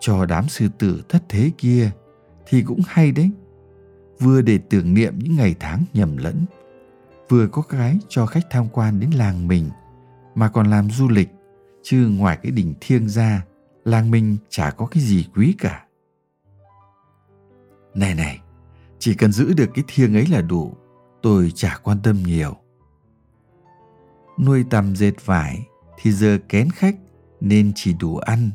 cho 0.00 0.26
đám 0.26 0.48
sư 0.48 0.68
tử 0.78 1.02
thất 1.08 1.22
thế 1.28 1.50
kia 1.58 1.90
thì 2.46 2.62
cũng 2.62 2.80
hay 2.86 3.12
đấy. 3.12 3.30
Vừa 4.20 4.42
để 4.42 4.58
tưởng 4.58 4.94
niệm 4.94 5.18
những 5.18 5.36
ngày 5.36 5.54
tháng 5.60 5.84
nhầm 5.92 6.16
lẫn, 6.16 6.44
vừa 7.28 7.46
có 7.46 7.62
cái 7.62 7.98
cho 8.08 8.26
khách 8.26 8.46
tham 8.50 8.68
quan 8.72 9.00
đến 9.00 9.10
làng 9.10 9.48
mình 9.48 9.70
mà 10.34 10.48
còn 10.48 10.70
làm 10.70 10.90
du 10.90 11.08
lịch, 11.08 11.28
chứ 11.82 12.08
ngoài 12.18 12.38
cái 12.42 12.52
đỉnh 12.52 12.74
thiêng 12.80 13.08
ra, 13.08 13.44
làng 13.84 14.10
mình 14.10 14.36
chả 14.48 14.70
có 14.70 14.86
cái 14.86 15.02
gì 15.02 15.26
quý 15.34 15.54
cả. 15.58 15.86
Này 17.94 18.14
này, 18.14 18.40
chỉ 18.98 19.14
cần 19.14 19.32
giữ 19.32 19.52
được 19.52 19.70
cái 19.74 19.84
thiêng 19.88 20.14
ấy 20.14 20.26
là 20.26 20.40
đủ, 20.40 20.74
tôi 21.22 21.52
chả 21.54 21.78
quan 21.82 21.98
tâm 22.02 22.22
nhiều. 22.22 22.56
Nuôi 24.38 24.64
tầm 24.70 24.96
dệt 24.96 25.26
vải 25.26 25.66
thì 25.96 26.12
giờ 26.12 26.38
kén 26.48 26.70
khách 26.70 26.96
nên 27.40 27.72
chỉ 27.74 27.94
đủ 28.00 28.16
ăn. 28.16 28.50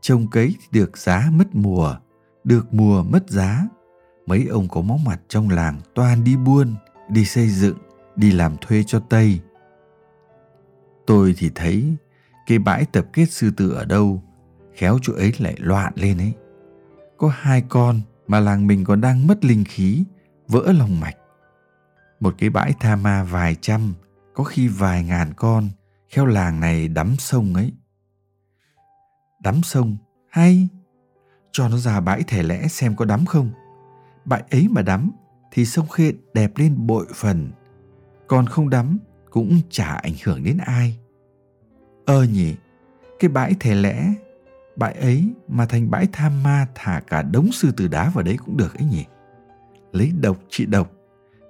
Trồng 0.00 0.30
cấy 0.30 0.54
thì 0.60 0.66
được 0.80 0.98
giá 0.98 1.30
mất 1.32 1.54
mùa, 1.54 1.96
được 2.44 2.74
mùa 2.74 3.02
mất 3.02 3.30
giá. 3.30 3.68
Mấy 4.26 4.46
ông 4.46 4.68
có 4.68 4.80
máu 4.80 4.98
mặt 5.06 5.20
trong 5.28 5.50
làng 5.50 5.80
toàn 5.94 6.24
đi 6.24 6.36
buôn, 6.36 6.74
đi 7.08 7.24
xây 7.24 7.48
dựng, 7.48 7.78
đi 8.16 8.32
làm 8.32 8.56
thuê 8.60 8.82
cho 8.86 9.00
Tây. 9.00 9.40
Tôi 11.06 11.34
thì 11.38 11.50
thấy 11.54 11.96
cái 12.48 12.58
bãi 12.58 12.84
tập 12.84 13.06
kết 13.12 13.30
sư 13.30 13.50
tử 13.56 13.70
ở 13.72 13.84
đâu, 13.84 14.22
khéo 14.74 14.98
chỗ 15.02 15.12
ấy 15.12 15.32
lại 15.38 15.54
loạn 15.58 15.92
lên 15.96 16.18
ấy. 16.18 16.32
Có 17.16 17.32
hai 17.34 17.62
con 17.68 18.00
mà 18.26 18.40
làng 18.40 18.66
mình 18.66 18.84
còn 18.84 19.00
đang 19.00 19.26
mất 19.26 19.44
linh 19.44 19.64
khí, 19.64 20.04
vỡ 20.46 20.72
lòng 20.78 21.00
mạch. 21.00 21.16
Một 22.20 22.34
cái 22.38 22.50
bãi 22.50 22.72
tha 22.80 22.96
ma 22.96 23.24
vài 23.24 23.56
trăm, 23.60 23.94
có 24.34 24.44
khi 24.44 24.68
vài 24.68 25.04
ngàn 25.04 25.32
con, 25.36 25.68
khéo 26.08 26.26
làng 26.26 26.60
này 26.60 26.88
đắm 26.88 27.14
sông 27.18 27.54
ấy. 27.54 27.72
Đắm 29.42 29.62
sông, 29.62 29.96
hay, 30.30 30.68
cho 31.52 31.68
nó 31.68 31.76
ra 31.76 32.00
bãi 32.00 32.22
thẻ 32.22 32.42
lẽ 32.42 32.68
xem 32.68 32.96
có 32.96 33.04
đắm 33.04 33.26
không. 33.26 33.50
Bãi 34.24 34.42
ấy 34.50 34.68
mà 34.70 34.82
đắm 34.82 35.10
thì 35.52 35.64
sông 35.64 35.88
Khê 35.88 36.12
đẹp 36.34 36.52
lên 36.56 36.86
bội 36.86 37.06
phần, 37.14 37.52
còn 38.28 38.46
không 38.46 38.70
đắm 38.70 38.98
cũng 39.30 39.60
chả 39.70 39.94
ảnh 39.94 40.14
hưởng 40.24 40.44
đến 40.44 40.58
ai. 40.66 40.98
Ơ 42.08 42.22
nhỉ, 42.22 42.54
cái 43.18 43.28
bãi 43.28 43.54
thề 43.60 43.74
lẽ 43.74 44.12
bãi 44.76 44.92
ấy 44.92 45.34
mà 45.48 45.66
thành 45.66 45.90
bãi 45.90 46.08
tham 46.12 46.42
ma 46.42 46.66
thả 46.74 47.00
cả 47.06 47.22
đống 47.22 47.52
sư 47.52 47.72
tử 47.76 47.88
đá 47.88 48.10
vào 48.10 48.24
đấy 48.24 48.36
cũng 48.46 48.56
được 48.56 48.74
ấy 48.78 48.84
nhỉ? 48.84 49.04
Lấy 49.92 50.12
độc 50.20 50.36
trị 50.48 50.66
độc 50.66 50.92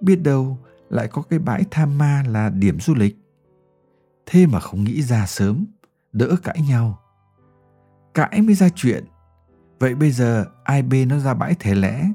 biết 0.00 0.16
đâu 0.16 0.58
lại 0.90 1.08
có 1.08 1.22
cái 1.22 1.38
bãi 1.38 1.64
tham 1.70 1.98
ma 1.98 2.22
là 2.28 2.50
điểm 2.50 2.80
du 2.80 2.94
lịch. 2.94 3.16
Thế 4.26 4.46
mà 4.46 4.60
không 4.60 4.84
nghĩ 4.84 5.02
ra 5.02 5.26
sớm 5.26 5.66
đỡ 6.12 6.36
cãi 6.42 6.60
nhau. 6.68 7.00
Cãi 8.14 8.42
mới 8.42 8.54
ra 8.54 8.68
chuyện 8.74 9.04
vậy 9.78 9.94
bây 9.94 10.10
giờ 10.10 10.44
ai 10.64 10.82
bê 10.82 11.04
nó 11.04 11.18
ra 11.18 11.34
bãi 11.34 11.54
thể 11.58 11.74
lẽ? 11.74 12.08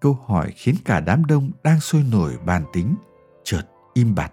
Câu 0.00 0.18
hỏi 0.26 0.52
khiến 0.56 0.74
cả 0.84 1.00
đám 1.00 1.24
đông 1.24 1.50
đang 1.64 1.80
sôi 1.80 2.02
nổi 2.12 2.38
bàn 2.44 2.64
tính 2.72 2.96
chợt 3.44 3.62
im 3.94 4.14
bặt 4.14 4.32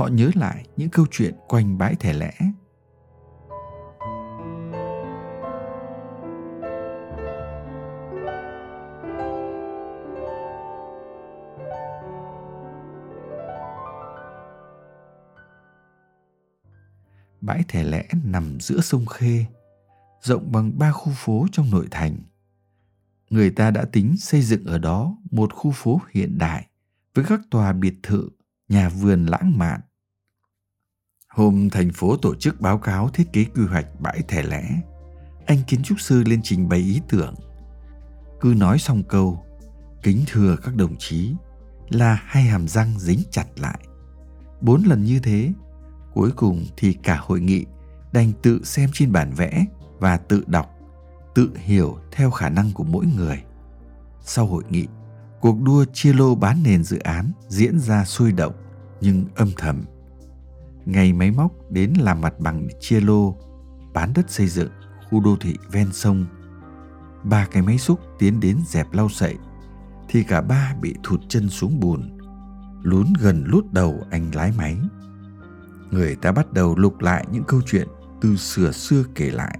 họ 0.00 0.08
nhớ 0.08 0.30
lại 0.34 0.66
những 0.76 0.88
câu 0.88 1.06
chuyện 1.10 1.34
quanh 1.48 1.78
bãi 1.78 1.94
thể 1.94 2.12
lẽ 2.12 2.32
bãi 17.40 17.62
thẻ 17.68 17.84
lẽ 17.84 18.08
nằm 18.24 18.60
giữa 18.60 18.80
sông 18.80 19.06
Khê, 19.06 19.44
rộng 20.22 20.52
bằng 20.52 20.78
ba 20.78 20.92
khu 20.92 21.12
phố 21.16 21.46
trong 21.52 21.70
nội 21.70 21.86
thành. 21.90 22.16
Người 23.30 23.50
ta 23.50 23.70
đã 23.70 23.84
tính 23.92 24.16
xây 24.16 24.42
dựng 24.42 24.64
ở 24.64 24.78
đó 24.78 25.16
một 25.30 25.52
khu 25.54 25.70
phố 25.70 26.00
hiện 26.10 26.38
đại 26.38 26.66
với 27.14 27.24
các 27.28 27.40
tòa 27.50 27.72
biệt 27.72 27.94
thự, 28.02 28.28
nhà 28.68 28.88
vườn 28.88 29.26
lãng 29.26 29.58
mạn. 29.58 29.80
Hôm 31.40 31.70
thành 31.70 31.90
phố 31.92 32.16
tổ 32.16 32.34
chức 32.34 32.60
báo 32.60 32.78
cáo 32.78 33.08
thiết 33.08 33.32
kế 33.32 33.44
quy 33.44 33.66
hoạch 33.66 33.86
bãi 34.00 34.22
thẻ 34.28 34.42
lẽ, 34.42 34.80
anh 35.46 35.58
kiến 35.66 35.82
trúc 35.82 36.00
sư 36.00 36.22
lên 36.26 36.40
trình 36.42 36.68
bày 36.68 36.78
ý 36.78 37.00
tưởng. 37.08 37.34
Cứ 38.40 38.54
nói 38.56 38.78
xong 38.78 39.02
câu, 39.02 39.44
kính 40.02 40.24
thưa 40.26 40.56
các 40.56 40.76
đồng 40.76 40.96
chí, 40.98 41.34
là 41.88 42.22
hai 42.24 42.42
hàm 42.42 42.68
răng 42.68 42.98
dính 42.98 43.18
chặt 43.30 43.46
lại. 43.56 43.78
Bốn 44.60 44.82
lần 44.82 45.04
như 45.04 45.18
thế 45.18 45.52
Cuối 46.14 46.30
cùng 46.36 46.66
thì 46.76 46.92
cả 46.92 47.18
hội 47.22 47.40
nghị 47.40 47.64
đành 48.12 48.32
tự 48.42 48.64
xem 48.64 48.90
trên 48.92 49.12
bản 49.12 49.32
vẽ 49.32 49.64
và 49.98 50.16
tự 50.16 50.44
đọc, 50.46 50.70
tự 51.34 51.50
hiểu 51.56 51.98
theo 52.12 52.30
khả 52.30 52.48
năng 52.48 52.72
của 52.72 52.84
mỗi 52.84 53.06
người. 53.16 53.42
Sau 54.20 54.46
hội 54.46 54.64
nghị, 54.70 54.86
cuộc 55.40 55.62
đua 55.62 55.84
chia 55.92 56.12
lô 56.12 56.34
bán 56.34 56.62
nền 56.62 56.84
dự 56.84 56.98
án 56.98 57.32
diễn 57.48 57.78
ra 57.78 58.04
sôi 58.04 58.32
động 58.32 58.54
nhưng 59.00 59.24
âm 59.34 59.50
thầm. 59.56 59.84
Ngày 60.90 61.12
máy 61.12 61.30
móc 61.30 61.52
đến 61.70 61.92
làm 61.98 62.20
mặt 62.20 62.34
bằng 62.38 62.68
chia 62.80 63.00
lô, 63.00 63.36
bán 63.92 64.12
đất 64.14 64.30
xây 64.30 64.48
dựng 64.48 64.70
khu 65.10 65.20
đô 65.20 65.36
thị 65.40 65.56
ven 65.72 65.92
sông. 65.92 66.26
Ba 67.24 67.46
cái 67.50 67.62
máy 67.62 67.78
xúc 67.78 68.00
tiến 68.18 68.40
đến 68.40 68.58
dẹp 68.66 68.92
lau 68.92 69.08
sậy, 69.08 69.36
thì 70.08 70.22
cả 70.22 70.40
ba 70.40 70.74
bị 70.80 70.94
thụt 71.02 71.20
chân 71.28 71.48
xuống 71.48 71.80
bùn. 71.80 72.18
Lún 72.82 73.06
gần 73.20 73.44
lút 73.46 73.72
đầu 73.72 74.00
anh 74.10 74.30
lái 74.34 74.52
máy 74.58 74.76
người 75.90 76.16
ta 76.16 76.32
bắt 76.32 76.52
đầu 76.52 76.76
lục 76.76 77.00
lại 77.00 77.26
những 77.32 77.44
câu 77.44 77.60
chuyện 77.66 77.88
từ 78.20 78.36
xưa 78.36 78.72
xưa 78.72 79.04
kể 79.14 79.30
lại. 79.30 79.58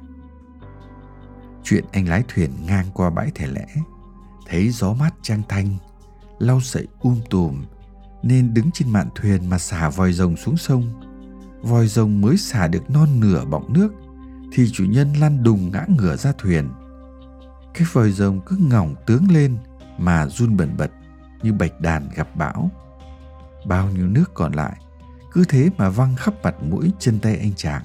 Chuyện 1.65 1.85
anh 1.93 2.09
lái 2.09 2.25
thuyền 2.29 2.51
ngang 2.67 2.87
qua 2.95 3.11
bãi 3.11 3.31
thẻ 3.35 3.47
lẽ, 3.47 3.67
thấy 4.47 4.69
gió 4.71 4.93
mát 4.93 5.15
trang 5.23 5.43
thanh, 5.49 5.77
lau 6.39 6.61
sậy 6.61 6.87
um 7.01 7.21
tùm, 7.31 7.65
nên 8.23 8.55
đứng 8.55 8.71
trên 8.71 8.91
mạn 8.93 9.09
thuyền 9.15 9.51
mà 9.51 9.59
xả 9.59 9.91
vòi 9.91 10.13
rồng 10.13 10.37
xuống 10.37 10.57
sông. 10.57 11.01
Vòi 11.63 11.87
rồng 11.87 12.21
mới 12.21 12.37
xả 12.37 12.69
được 12.69 12.91
non 12.91 13.21
nửa 13.21 13.45
bọng 13.45 13.73
nước, 13.73 13.93
thì 14.53 14.71
chủ 14.73 14.85
nhân 14.85 15.13
lăn 15.13 15.43
đùng 15.43 15.71
ngã 15.73 15.85
ngửa 15.89 16.17
ra 16.17 16.33
thuyền. 16.39 16.69
Cái 17.75 17.87
vòi 17.93 18.11
rồng 18.11 18.41
cứ 18.47 18.57
ngỏng 18.71 18.95
tướng 19.07 19.31
lên 19.31 19.59
mà 19.99 20.27
run 20.27 20.57
bẩn 20.57 20.77
bật 20.77 20.91
như 21.43 21.53
bạch 21.53 21.81
đàn 21.81 22.09
gặp 22.15 22.37
bão. 22.37 22.71
Bao 23.67 23.91
nhiêu 23.91 24.07
nước 24.07 24.31
còn 24.35 24.53
lại 24.53 24.77
cứ 25.33 25.45
thế 25.49 25.71
mà 25.79 25.91
văng 25.91 26.17
khắp 26.17 26.35
mặt 26.43 26.63
mũi 26.63 26.93
chân 26.99 27.19
tay 27.19 27.37
anh 27.37 27.53
chàng 27.57 27.83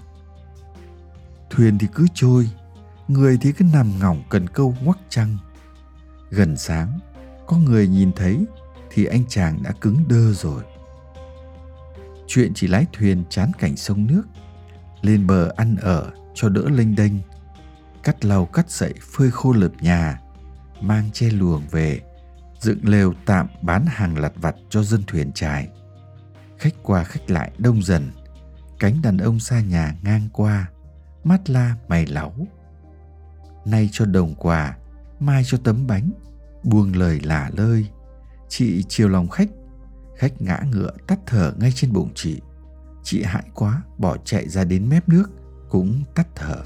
thuyền 1.49 1.77
thì 1.77 1.87
cứ 1.93 2.07
trôi 2.13 2.49
người 3.07 3.37
thì 3.41 3.51
cứ 3.51 3.65
nằm 3.73 3.99
ngỏng 3.99 4.23
cần 4.29 4.49
câu 4.49 4.75
ngoắc 4.83 4.97
trăng 5.09 5.37
gần 6.29 6.57
sáng 6.57 6.99
có 7.47 7.57
người 7.57 7.87
nhìn 7.87 8.11
thấy 8.15 8.45
thì 8.89 9.05
anh 9.05 9.23
chàng 9.29 9.63
đã 9.63 9.71
cứng 9.81 10.03
đơ 10.07 10.33
rồi 10.33 10.63
chuyện 12.27 12.51
chỉ 12.55 12.67
lái 12.67 12.85
thuyền 12.93 13.23
chán 13.29 13.51
cảnh 13.59 13.77
sông 13.77 14.07
nước. 14.07 14.23
Lên 15.01 15.27
bờ 15.27 15.51
ăn 15.55 15.75
ở 15.75 16.11
cho 16.33 16.49
đỡ 16.49 16.69
lênh 16.69 16.95
đênh. 16.95 17.13
Cắt 18.03 18.25
lau 18.25 18.45
cắt 18.45 18.65
sậy 18.71 18.93
phơi 19.01 19.31
khô 19.31 19.53
lợp 19.53 19.71
nhà, 19.81 20.19
mang 20.81 21.11
che 21.13 21.29
luồng 21.29 21.61
về, 21.71 22.01
dựng 22.59 22.79
lều 22.83 23.13
tạm 23.25 23.47
bán 23.61 23.85
hàng 23.87 24.17
lặt 24.17 24.33
vặt 24.35 24.55
cho 24.69 24.83
dân 24.83 25.03
thuyền 25.07 25.31
trài. 25.31 25.67
Khách 26.57 26.73
qua 26.83 27.03
khách 27.03 27.31
lại 27.31 27.51
đông 27.57 27.83
dần, 27.83 28.11
cánh 28.79 29.01
đàn 29.01 29.17
ông 29.17 29.39
xa 29.39 29.61
nhà 29.61 29.95
ngang 30.03 30.27
qua 30.33 30.69
mắt 31.23 31.49
la 31.49 31.75
mày 31.87 32.05
láu 32.05 32.33
nay 33.65 33.89
cho 33.91 34.05
đồng 34.05 34.35
quà, 34.35 34.77
mai 35.19 35.43
cho 35.45 35.57
tấm 35.63 35.87
bánh, 35.87 36.09
buông 36.63 36.95
lời 36.95 37.19
lả 37.23 37.49
lơi. 37.53 37.85
Chị 38.49 38.83
chiều 38.89 39.09
lòng 39.09 39.27
khách 39.27 39.49
khách 40.17 40.41
ngã 40.41 40.59
ngựa 40.71 40.91
tắt 41.07 41.19
thở 41.25 41.53
ngay 41.59 41.71
trên 41.75 41.93
bụng 41.93 42.09
chị. 42.15 42.41
Chị 43.03 43.23
hãi 43.23 43.43
quá 43.53 43.83
bỏ 43.97 44.17
chạy 44.17 44.49
ra 44.49 44.63
đến 44.63 44.89
mép 44.89 45.09
nước 45.09 45.31
cũng 45.69 46.03
tắt 46.15 46.27
thở. 46.35 46.63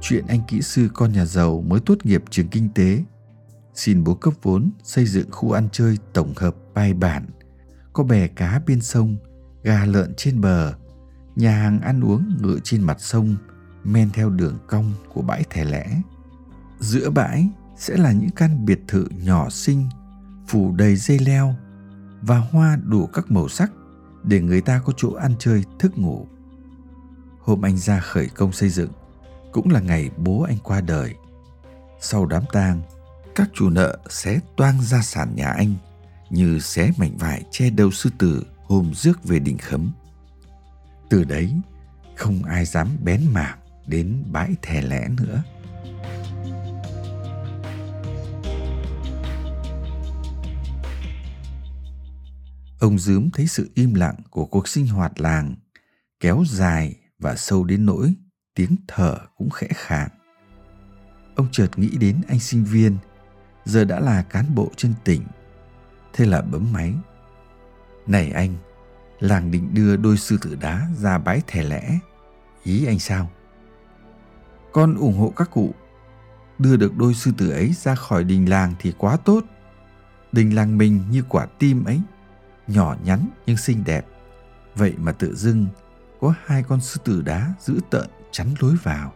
Chuyện 0.00 0.26
anh 0.26 0.40
kỹ 0.48 0.62
sư 0.62 0.88
con 0.94 1.12
nhà 1.12 1.24
giàu 1.24 1.60
mới 1.60 1.80
tốt 1.80 1.98
nghiệp 2.04 2.24
trường 2.30 2.48
kinh 2.48 2.68
tế. 2.74 3.04
Xin 3.74 4.04
bố 4.04 4.14
cấp 4.14 4.34
vốn 4.42 4.70
xây 4.82 5.06
dựng 5.06 5.30
khu 5.30 5.52
ăn 5.52 5.68
chơi 5.72 5.98
tổng 6.12 6.32
hợp 6.36 6.54
bài 6.74 6.94
bản, 6.94 7.26
có 7.92 8.04
bè 8.04 8.26
cá 8.26 8.60
bên 8.66 8.80
sông, 8.80 9.16
gà 9.62 9.84
lợn 9.84 10.14
trên 10.16 10.40
bờ, 10.40 10.74
nhà 11.36 11.50
hàng 11.50 11.80
ăn 11.80 12.04
uống 12.04 12.36
ngựa 12.42 12.58
trên 12.64 12.82
mặt 12.82 13.00
sông, 13.00 13.36
men 13.84 14.10
theo 14.10 14.30
đường 14.30 14.58
cong 14.68 14.92
của 15.14 15.22
bãi 15.22 15.44
thẻ 15.50 15.64
lẽ. 15.64 16.00
Giữa 16.78 17.10
bãi 17.10 17.48
sẽ 17.76 17.96
là 17.96 18.12
những 18.12 18.30
căn 18.30 18.64
biệt 18.64 18.80
thự 18.88 19.06
nhỏ 19.10 19.50
xinh, 19.50 19.88
phủ 20.50 20.72
đầy 20.72 20.96
dây 20.96 21.18
leo 21.18 21.54
và 22.22 22.38
hoa 22.38 22.78
đủ 22.84 23.06
các 23.06 23.30
màu 23.30 23.48
sắc 23.48 23.70
để 24.22 24.40
người 24.40 24.60
ta 24.60 24.80
có 24.84 24.92
chỗ 24.96 25.12
ăn 25.12 25.34
chơi 25.38 25.64
thức 25.78 25.98
ngủ. 25.98 26.26
Hôm 27.40 27.64
anh 27.64 27.78
ra 27.78 28.00
khởi 28.00 28.28
công 28.28 28.52
xây 28.52 28.68
dựng, 28.68 28.90
cũng 29.52 29.70
là 29.70 29.80
ngày 29.80 30.10
bố 30.16 30.42
anh 30.42 30.58
qua 30.62 30.80
đời. 30.80 31.14
Sau 32.00 32.26
đám 32.26 32.42
tang, 32.52 32.82
các 33.34 33.50
chủ 33.54 33.70
nợ 33.70 33.98
xé 34.08 34.40
toang 34.56 34.82
gia 34.82 35.02
sản 35.02 35.34
nhà 35.34 35.50
anh 35.50 35.74
như 36.30 36.58
xé 36.58 36.90
mảnh 36.98 37.16
vải 37.16 37.44
che 37.50 37.70
đầu 37.70 37.90
sư 37.90 38.10
tử 38.18 38.46
hôm 38.64 38.94
rước 38.94 39.24
về 39.24 39.38
đỉnh 39.38 39.58
khấm. 39.58 39.92
Từ 41.10 41.24
đấy, 41.24 41.54
không 42.16 42.44
ai 42.44 42.64
dám 42.64 42.88
bén 43.04 43.20
mảng 43.32 43.58
đến 43.86 44.22
bãi 44.32 44.54
thè 44.62 44.82
lẽ 44.82 45.08
nữa. 45.08 45.42
Ông 52.80 52.98
dướm 52.98 53.30
thấy 53.30 53.46
sự 53.46 53.70
im 53.74 53.94
lặng 53.94 54.16
của 54.30 54.44
cuộc 54.44 54.68
sinh 54.68 54.86
hoạt 54.86 55.20
làng 55.20 55.54
kéo 56.20 56.42
dài 56.46 56.96
và 57.18 57.36
sâu 57.36 57.64
đến 57.64 57.86
nỗi 57.86 58.14
tiếng 58.54 58.76
thở 58.88 59.18
cũng 59.36 59.50
khẽ 59.50 59.68
khàng. 59.74 60.08
Ông 61.34 61.48
chợt 61.52 61.68
nghĩ 61.76 61.96
đến 62.00 62.20
anh 62.28 62.40
sinh 62.40 62.64
viên, 62.64 62.96
giờ 63.64 63.84
đã 63.84 64.00
là 64.00 64.22
cán 64.22 64.54
bộ 64.54 64.70
trên 64.76 64.94
tỉnh. 65.04 65.22
Thế 66.12 66.26
là 66.26 66.42
bấm 66.42 66.72
máy. 66.72 66.94
Này 68.06 68.30
anh, 68.30 68.54
làng 69.18 69.50
định 69.50 69.74
đưa 69.74 69.96
đôi 69.96 70.16
sư 70.16 70.38
tử 70.40 70.56
đá 70.60 70.88
ra 70.98 71.18
bãi 71.18 71.42
thẻ 71.46 71.62
lẽ. 71.62 71.98
Ý 72.62 72.86
anh 72.86 72.98
sao? 72.98 73.30
Con 74.72 74.94
ủng 74.94 75.18
hộ 75.18 75.32
các 75.36 75.50
cụ. 75.50 75.74
Đưa 76.58 76.76
được 76.76 76.96
đôi 76.96 77.14
sư 77.14 77.32
tử 77.38 77.50
ấy 77.50 77.72
ra 77.72 77.94
khỏi 77.94 78.24
đình 78.24 78.48
làng 78.48 78.74
thì 78.78 78.92
quá 78.98 79.16
tốt. 79.16 79.44
Đình 80.32 80.54
làng 80.54 80.78
mình 80.78 81.02
như 81.10 81.22
quả 81.28 81.46
tim 81.58 81.84
ấy, 81.84 82.00
nhỏ 82.70 82.96
nhắn 83.04 83.28
nhưng 83.46 83.56
xinh 83.56 83.84
đẹp. 83.84 84.06
Vậy 84.74 84.94
mà 84.98 85.12
tự 85.12 85.34
dưng 85.34 85.66
có 86.20 86.34
hai 86.44 86.62
con 86.62 86.80
sư 86.80 87.00
tử 87.04 87.22
đá 87.22 87.54
giữ 87.60 87.80
tợn 87.90 88.08
chắn 88.30 88.54
lối 88.60 88.76
vào. 88.82 89.12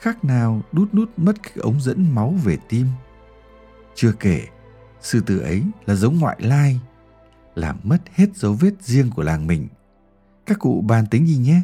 Khác 0.00 0.24
nào 0.24 0.62
đút 0.72 0.94
nút 0.94 1.10
mất 1.16 1.42
cái 1.42 1.56
ống 1.60 1.80
dẫn 1.80 2.14
máu 2.14 2.34
về 2.44 2.58
tim. 2.68 2.86
Chưa 3.94 4.12
kể, 4.12 4.46
sư 5.00 5.22
tử 5.26 5.38
ấy 5.38 5.62
là 5.86 5.94
giống 5.94 6.18
ngoại 6.18 6.36
lai, 6.40 6.80
làm 7.54 7.80
mất 7.82 7.98
hết 8.14 8.36
dấu 8.36 8.52
vết 8.52 8.72
riêng 8.80 9.10
của 9.10 9.22
làng 9.22 9.46
mình. 9.46 9.68
Các 10.46 10.58
cụ 10.58 10.84
bàn 10.88 11.06
tính 11.06 11.26
gì 11.26 11.36
nhé, 11.36 11.62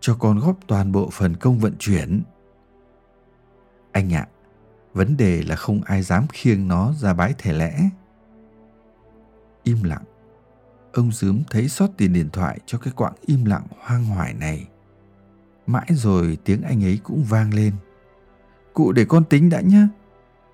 cho 0.00 0.14
con 0.14 0.38
góp 0.38 0.58
toàn 0.66 0.92
bộ 0.92 1.10
phần 1.12 1.36
công 1.36 1.58
vận 1.58 1.74
chuyển. 1.78 2.22
Anh 3.92 4.14
ạ, 4.14 4.28
à, 4.30 4.32
vấn 4.92 5.16
đề 5.16 5.42
là 5.42 5.56
không 5.56 5.82
ai 5.82 6.02
dám 6.02 6.26
khiêng 6.32 6.68
nó 6.68 6.92
ra 6.92 7.14
bãi 7.14 7.34
thể 7.38 7.52
lẽ. 7.52 7.90
Im 9.62 9.82
lặng 9.82 10.04
ông 10.94 11.12
dướm 11.12 11.42
thấy 11.50 11.68
sót 11.68 11.86
tiền 11.96 12.12
điện 12.12 12.28
thoại 12.32 12.58
cho 12.66 12.78
cái 12.78 12.92
quãng 12.96 13.14
im 13.26 13.44
lặng 13.44 13.66
hoang 13.78 14.04
hoài 14.04 14.34
này. 14.34 14.68
Mãi 15.66 15.86
rồi 15.90 16.38
tiếng 16.44 16.62
anh 16.62 16.84
ấy 16.84 16.98
cũng 17.02 17.24
vang 17.24 17.54
lên. 17.54 17.74
Cụ 18.74 18.92
để 18.92 19.04
con 19.04 19.24
tính 19.24 19.50
đã 19.50 19.60
nhé. 19.60 19.86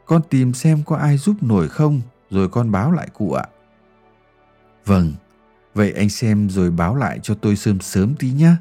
Con 0.07 0.23
tìm 0.31 0.55
xem 0.55 0.83
có 0.87 0.97
ai 0.97 1.17
giúp 1.17 1.43
nổi 1.43 1.69
không, 1.69 2.01
rồi 2.31 2.49
con 2.49 2.71
báo 2.71 2.93
lại 2.93 3.09
cụ 3.15 3.33
ạ. 3.33 3.45
Vâng, 4.85 5.13
vậy 5.75 5.93
anh 5.93 6.09
xem 6.09 6.51
rồi 6.51 6.71
báo 6.71 6.97
lại 6.97 7.19
cho 7.23 7.35
tôi 7.35 7.57
sớm 7.57 7.81
sớm 7.81 8.15
tí 8.15 8.31
nhé. 8.31 8.53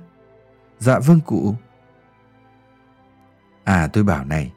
Dạ 0.80 1.00
vâng 1.00 1.20
cụ. 1.26 1.56
À 3.64 3.90
tôi 3.94 4.04
bảo 4.04 4.26
này, 4.26 4.54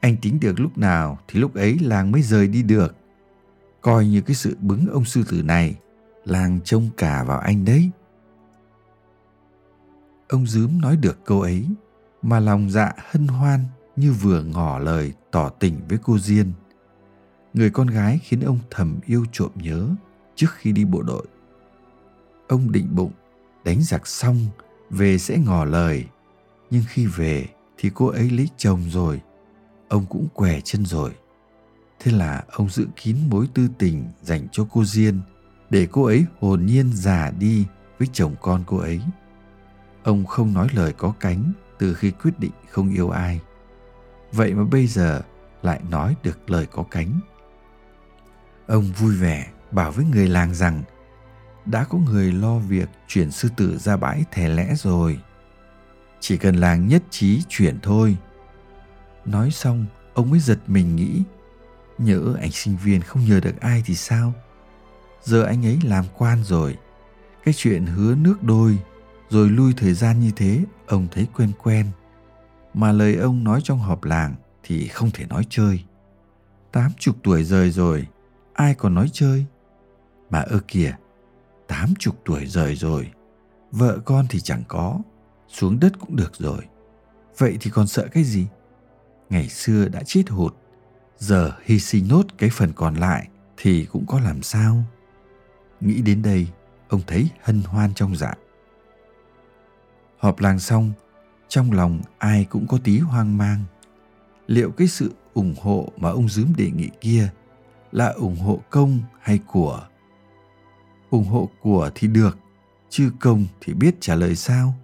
anh 0.00 0.16
tính 0.16 0.40
được 0.40 0.60
lúc 0.60 0.78
nào 0.78 1.18
thì 1.28 1.40
lúc 1.40 1.54
ấy 1.54 1.78
làng 1.80 2.12
mới 2.12 2.22
rời 2.22 2.48
đi 2.48 2.62
được. 2.62 2.96
Coi 3.80 4.06
như 4.06 4.20
cái 4.20 4.34
sự 4.34 4.56
bứng 4.60 4.86
ông 4.92 5.04
sư 5.04 5.24
tử 5.28 5.42
này 5.42 5.76
làng 6.26 6.60
trông 6.64 6.88
cả 6.96 7.24
vào 7.24 7.38
anh 7.38 7.64
đấy. 7.64 7.90
Ông 10.28 10.46
dướm 10.46 10.80
nói 10.80 10.96
được 10.96 11.24
câu 11.24 11.40
ấy, 11.40 11.66
mà 12.22 12.40
lòng 12.40 12.70
dạ 12.70 12.92
hân 13.10 13.28
hoan 13.28 13.60
như 13.96 14.12
vừa 14.12 14.42
ngỏ 14.42 14.78
lời 14.78 15.12
tỏ 15.30 15.48
tình 15.48 15.80
với 15.88 15.98
cô 16.02 16.18
diên. 16.18 16.52
Người 17.54 17.70
con 17.70 17.86
gái 17.86 18.20
khiến 18.22 18.40
ông 18.40 18.58
thầm 18.70 18.98
yêu 19.06 19.24
trộm 19.32 19.50
nhớ 19.54 19.88
trước 20.34 20.46
khi 20.56 20.72
đi 20.72 20.84
bộ 20.84 21.02
đội. 21.02 21.26
Ông 22.48 22.72
định 22.72 22.88
bụng, 22.94 23.12
đánh 23.64 23.82
giặc 23.82 24.06
xong, 24.06 24.46
về 24.90 25.18
sẽ 25.18 25.38
ngỏ 25.38 25.64
lời. 25.64 26.04
Nhưng 26.70 26.82
khi 26.88 27.06
về 27.06 27.46
thì 27.78 27.90
cô 27.94 28.06
ấy 28.06 28.30
lấy 28.30 28.48
chồng 28.56 28.80
rồi, 28.90 29.20
ông 29.88 30.06
cũng 30.06 30.28
què 30.34 30.60
chân 30.60 30.86
rồi. 30.86 31.12
Thế 32.00 32.12
là 32.12 32.44
ông 32.52 32.68
giữ 32.68 32.86
kín 32.96 33.16
mối 33.30 33.48
tư 33.54 33.68
tình 33.78 34.04
dành 34.22 34.48
cho 34.52 34.66
cô 34.70 34.84
diên 34.84 35.20
để 35.70 35.88
cô 35.92 36.04
ấy 36.04 36.26
hồn 36.40 36.66
nhiên 36.66 36.90
già 36.94 37.30
đi 37.38 37.66
với 37.98 38.08
chồng 38.12 38.34
con 38.40 38.64
cô 38.66 38.76
ấy. 38.76 39.00
Ông 40.02 40.26
không 40.26 40.54
nói 40.54 40.68
lời 40.72 40.92
có 40.92 41.14
cánh 41.20 41.52
từ 41.78 41.94
khi 41.94 42.10
quyết 42.10 42.38
định 42.38 42.52
không 42.70 42.90
yêu 42.90 43.10
ai. 43.10 43.40
Vậy 44.32 44.54
mà 44.54 44.64
bây 44.64 44.86
giờ 44.86 45.22
lại 45.62 45.80
nói 45.90 46.16
được 46.22 46.50
lời 46.50 46.66
có 46.66 46.84
cánh. 46.90 47.20
Ông 48.66 48.84
vui 48.84 49.16
vẻ 49.16 49.46
bảo 49.70 49.92
với 49.92 50.04
người 50.04 50.28
làng 50.28 50.54
rằng, 50.54 50.82
đã 51.64 51.84
có 51.84 51.98
người 51.98 52.32
lo 52.32 52.58
việc 52.58 52.88
chuyển 53.08 53.30
sư 53.30 53.48
tử 53.56 53.78
ra 53.78 53.96
bãi 53.96 54.24
thẻ 54.32 54.48
lẽ 54.48 54.74
rồi. 54.76 55.20
Chỉ 56.20 56.36
cần 56.36 56.56
làng 56.56 56.88
nhất 56.88 57.02
trí 57.10 57.42
chuyển 57.48 57.78
thôi. 57.82 58.16
Nói 59.24 59.50
xong, 59.50 59.86
ông 60.14 60.30
mới 60.30 60.40
giật 60.40 60.58
mình 60.66 60.96
nghĩ, 60.96 61.22
nhỡ 61.98 62.34
anh 62.40 62.50
sinh 62.50 62.76
viên 62.76 63.00
không 63.00 63.24
nhờ 63.24 63.40
được 63.40 63.60
ai 63.60 63.82
thì 63.86 63.94
sao? 63.94 64.32
Giờ 65.26 65.42
anh 65.42 65.66
ấy 65.66 65.78
làm 65.84 66.04
quan 66.18 66.44
rồi. 66.44 66.76
Cái 67.44 67.54
chuyện 67.56 67.86
hứa 67.86 68.14
nước 68.14 68.42
đôi, 68.42 68.78
rồi 69.28 69.50
lui 69.50 69.74
thời 69.76 69.94
gian 69.94 70.20
như 70.20 70.30
thế, 70.36 70.64
ông 70.86 71.06
thấy 71.10 71.26
quen 71.36 71.52
quen. 71.62 71.86
Mà 72.74 72.92
lời 72.92 73.16
ông 73.16 73.44
nói 73.44 73.60
trong 73.64 73.78
họp 73.78 74.04
làng 74.04 74.34
thì 74.62 74.88
không 74.88 75.10
thể 75.10 75.26
nói 75.26 75.46
chơi. 75.50 75.84
Tám 76.72 76.90
chục 76.98 77.16
tuổi 77.22 77.44
rời 77.44 77.70
rồi, 77.70 78.06
ai 78.54 78.74
còn 78.74 78.94
nói 78.94 79.10
chơi? 79.12 79.44
Mà 80.30 80.40
ơ 80.40 80.60
kìa, 80.68 80.96
tám 81.66 81.94
chục 81.98 82.16
tuổi 82.24 82.46
rời 82.46 82.74
rồi, 82.74 83.10
vợ 83.72 83.98
con 84.04 84.26
thì 84.30 84.40
chẳng 84.40 84.62
có, 84.68 85.00
xuống 85.48 85.80
đất 85.80 85.92
cũng 86.00 86.16
được 86.16 86.32
rồi. 86.36 86.62
Vậy 87.38 87.56
thì 87.60 87.70
còn 87.70 87.86
sợ 87.86 88.08
cái 88.12 88.24
gì? 88.24 88.46
Ngày 89.30 89.48
xưa 89.48 89.88
đã 89.88 90.02
chết 90.06 90.28
hụt, 90.28 90.54
giờ 91.18 91.52
hy 91.64 91.78
sinh 91.78 92.08
nốt 92.08 92.26
cái 92.38 92.50
phần 92.52 92.72
còn 92.72 92.94
lại 92.94 93.28
thì 93.56 93.84
cũng 93.84 94.06
có 94.06 94.20
làm 94.20 94.42
sao? 94.42 94.84
Nghĩ 95.80 96.02
đến 96.02 96.22
đây, 96.22 96.46
ông 96.88 97.00
thấy 97.06 97.28
hân 97.42 97.62
hoan 97.62 97.94
trong 97.94 98.16
dạ. 98.16 98.34
Họp 100.18 100.40
làng 100.40 100.58
xong, 100.58 100.92
trong 101.48 101.72
lòng 101.72 102.00
ai 102.18 102.44
cũng 102.44 102.66
có 102.66 102.78
tí 102.84 102.98
hoang 102.98 103.38
mang. 103.38 103.64
Liệu 104.46 104.70
cái 104.70 104.88
sự 104.88 105.12
ủng 105.34 105.54
hộ 105.62 105.88
mà 105.96 106.10
ông 106.10 106.28
Dướm 106.28 106.52
đề 106.56 106.70
nghị 106.70 106.90
kia 107.00 107.28
là 107.92 108.06
ủng 108.08 108.36
hộ 108.36 108.60
công 108.70 109.00
hay 109.20 109.38
của? 109.46 109.86
ủng 111.10 111.24
hộ 111.24 111.48
của 111.60 111.90
thì 111.94 112.08
được, 112.08 112.38
chứ 112.88 113.10
công 113.20 113.46
thì 113.60 113.74
biết 113.74 113.94
trả 114.00 114.14
lời 114.14 114.36
sao? 114.36 114.74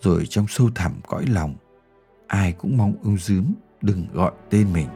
Rồi 0.00 0.26
trong 0.26 0.46
sâu 0.48 0.70
thẳm 0.74 0.92
cõi 1.06 1.26
lòng, 1.26 1.54
ai 2.26 2.52
cũng 2.52 2.76
mong 2.76 2.94
ông 3.04 3.18
Dướm 3.18 3.44
đừng 3.82 4.06
gọi 4.12 4.32
tên 4.50 4.72
mình. 4.72 4.88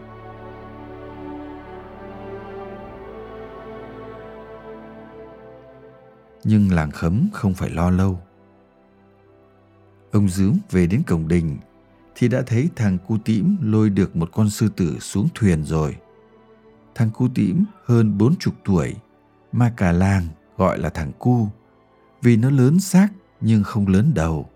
Nhưng 6.44 6.72
làng 6.72 6.90
khấm 6.90 7.28
không 7.32 7.54
phải 7.54 7.70
lo 7.70 7.90
lâu. 7.90 8.20
Ông 10.12 10.28
dướng 10.28 10.56
về 10.70 10.86
đến 10.86 11.02
cổng 11.06 11.28
đình 11.28 11.58
thì 12.14 12.28
đã 12.28 12.42
thấy 12.46 12.68
thằng 12.76 12.98
cu 13.08 13.18
tĩm 13.18 13.56
lôi 13.60 13.90
được 13.90 14.16
một 14.16 14.28
con 14.32 14.50
sư 14.50 14.68
tử 14.76 14.98
xuống 14.98 15.28
thuyền 15.34 15.64
rồi. 15.64 15.96
Thằng 16.94 17.10
cu 17.10 17.28
tĩm 17.34 17.64
hơn 17.84 18.18
bốn 18.18 18.36
chục 18.36 18.54
tuổi 18.64 18.94
mà 19.52 19.72
cả 19.76 19.92
làng 19.92 20.26
gọi 20.56 20.78
là 20.78 20.88
thằng 20.88 21.12
cu 21.18 21.48
vì 22.22 22.36
nó 22.36 22.50
lớn 22.50 22.80
xác 22.80 23.08
nhưng 23.40 23.62
không 23.62 23.88
lớn 23.88 24.12
đầu. 24.14 24.48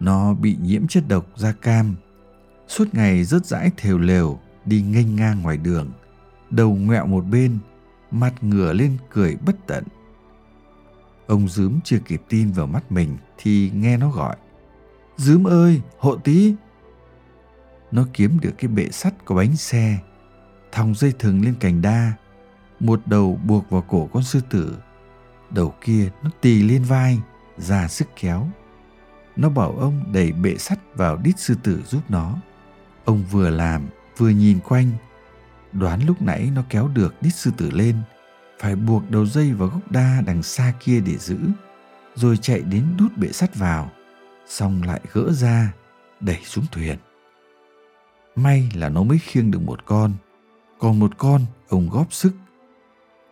Nó 0.00 0.34
bị 0.34 0.56
nhiễm 0.62 0.86
chất 0.86 1.04
độc 1.08 1.26
da 1.36 1.52
cam, 1.52 1.94
suốt 2.68 2.94
ngày 2.94 3.24
rớt 3.24 3.46
rãi 3.46 3.70
thều 3.76 3.98
lều 3.98 4.38
đi 4.64 4.82
nghênh 4.82 5.16
ngang 5.16 5.42
ngoài 5.42 5.56
đường, 5.56 5.90
đầu 6.50 6.74
ngoẹo 6.74 7.06
một 7.06 7.24
bên, 7.30 7.58
mặt 8.10 8.34
ngửa 8.40 8.72
lên 8.72 8.96
cười 9.10 9.36
bất 9.46 9.56
tận. 9.66 9.84
Ông 11.28 11.48
Dướm 11.48 11.80
chưa 11.84 11.98
kịp 11.98 12.22
tin 12.28 12.52
vào 12.52 12.66
mắt 12.66 12.92
mình 12.92 13.16
thì 13.38 13.70
nghe 13.74 13.96
nó 13.96 14.10
gọi. 14.10 14.36
Dướm 15.16 15.44
ơi, 15.44 15.80
hộ 15.98 16.16
tí. 16.16 16.54
Nó 17.90 18.06
kiếm 18.12 18.38
được 18.40 18.52
cái 18.58 18.68
bệ 18.68 18.88
sắt 18.90 19.14
có 19.24 19.34
bánh 19.34 19.56
xe, 19.56 19.98
thòng 20.72 20.94
dây 20.94 21.12
thừng 21.18 21.44
lên 21.44 21.54
cành 21.60 21.82
đa, 21.82 22.12
một 22.80 23.00
đầu 23.06 23.40
buộc 23.44 23.70
vào 23.70 23.84
cổ 23.88 24.08
con 24.12 24.22
sư 24.22 24.40
tử, 24.50 24.76
đầu 25.50 25.74
kia 25.80 26.10
nó 26.22 26.30
tì 26.40 26.62
lên 26.62 26.82
vai, 26.82 27.18
ra 27.56 27.88
sức 27.88 28.08
kéo. 28.20 28.48
Nó 29.36 29.48
bảo 29.48 29.72
ông 29.72 30.12
đẩy 30.12 30.32
bệ 30.32 30.56
sắt 30.56 30.78
vào 30.94 31.16
đít 31.16 31.38
sư 31.38 31.54
tử 31.62 31.82
giúp 31.86 32.02
nó. 32.08 32.38
Ông 33.04 33.24
vừa 33.30 33.50
làm, 33.50 33.86
vừa 34.16 34.30
nhìn 34.30 34.60
quanh, 34.60 34.90
đoán 35.72 36.06
lúc 36.06 36.22
nãy 36.22 36.50
nó 36.54 36.62
kéo 36.68 36.88
được 36.88 37.14
đít 37.20 37.34
sư 37.34 37.50
tử 37.56 37.70
lên– 37.70 37.96
phải 38.58 38.76
buộc 38.76 39.10
đầu 39.10 39.26
dây 39.26 39.52
vào 39.52 39.68
gốc 39.68 39.92
đa 39.92 40.22
đằng 40.26 40.42
xa 40.42 40.72
kia 40.80 41.00
để 41.00 41.18
giữ, 41.18 41.38
rồi 42.14 42.36
chạy 42.36 42.60
đến 42.60 42.84
đút 42.98 43.16
bệ 43.16 43.28
sắt 43.28 43.56
vào, 43.56 43.90
xong 44.46 44.82
lại 44.82 45.00
gỡ 45.12 45.32
ra, 45.32 45.72
đẩy 46.20 46.38
xuống 46.44 46.64
thuyền. 46.72 46.96
May 48.36 48.70
là 48.74 48.88
nó 48.88 49.02
mới 49.02 49.18
khiêng 49.18 49.50
được 49.50 49.62
một 49.62 49.86
con, 49.86 50.12
còn 50.78 50.98
một 50.98 51.18
con 51.18 51.40
ông 51.68 51.88
góp 51.90 52.12
sức. 52.12 52.32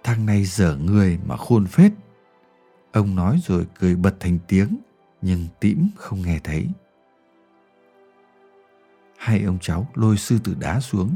Thằng 0.05 0.27
này 0.27 0.45
dở 0.45 0.77
người 0.77 1.19
mà 1.27 1.37
khôn 1.37 1.67
phết. 1.67 1.93
Ông 2.93 3.17
nói 3.17 3.41
rồi 3.47 3.67
cười 3.79 3.97
bật 3.97 4.15
thành 4.21 4.39
tiếng, 4.49 4.77
nhưng 5.23 5.47
tĩm 5.61 5.89
không 5.97 6.23
nghe 6.23 6.41
thấy. 6.45 6.69
Hai 9.19 9.43
ông 9.43 9.59
cháu 9.61 9.89
lôi 9.95 10.17
sư 10.17 10.39
tử 10.45 10.55
đá 10.61 10.81
xuống, 10.81 11.15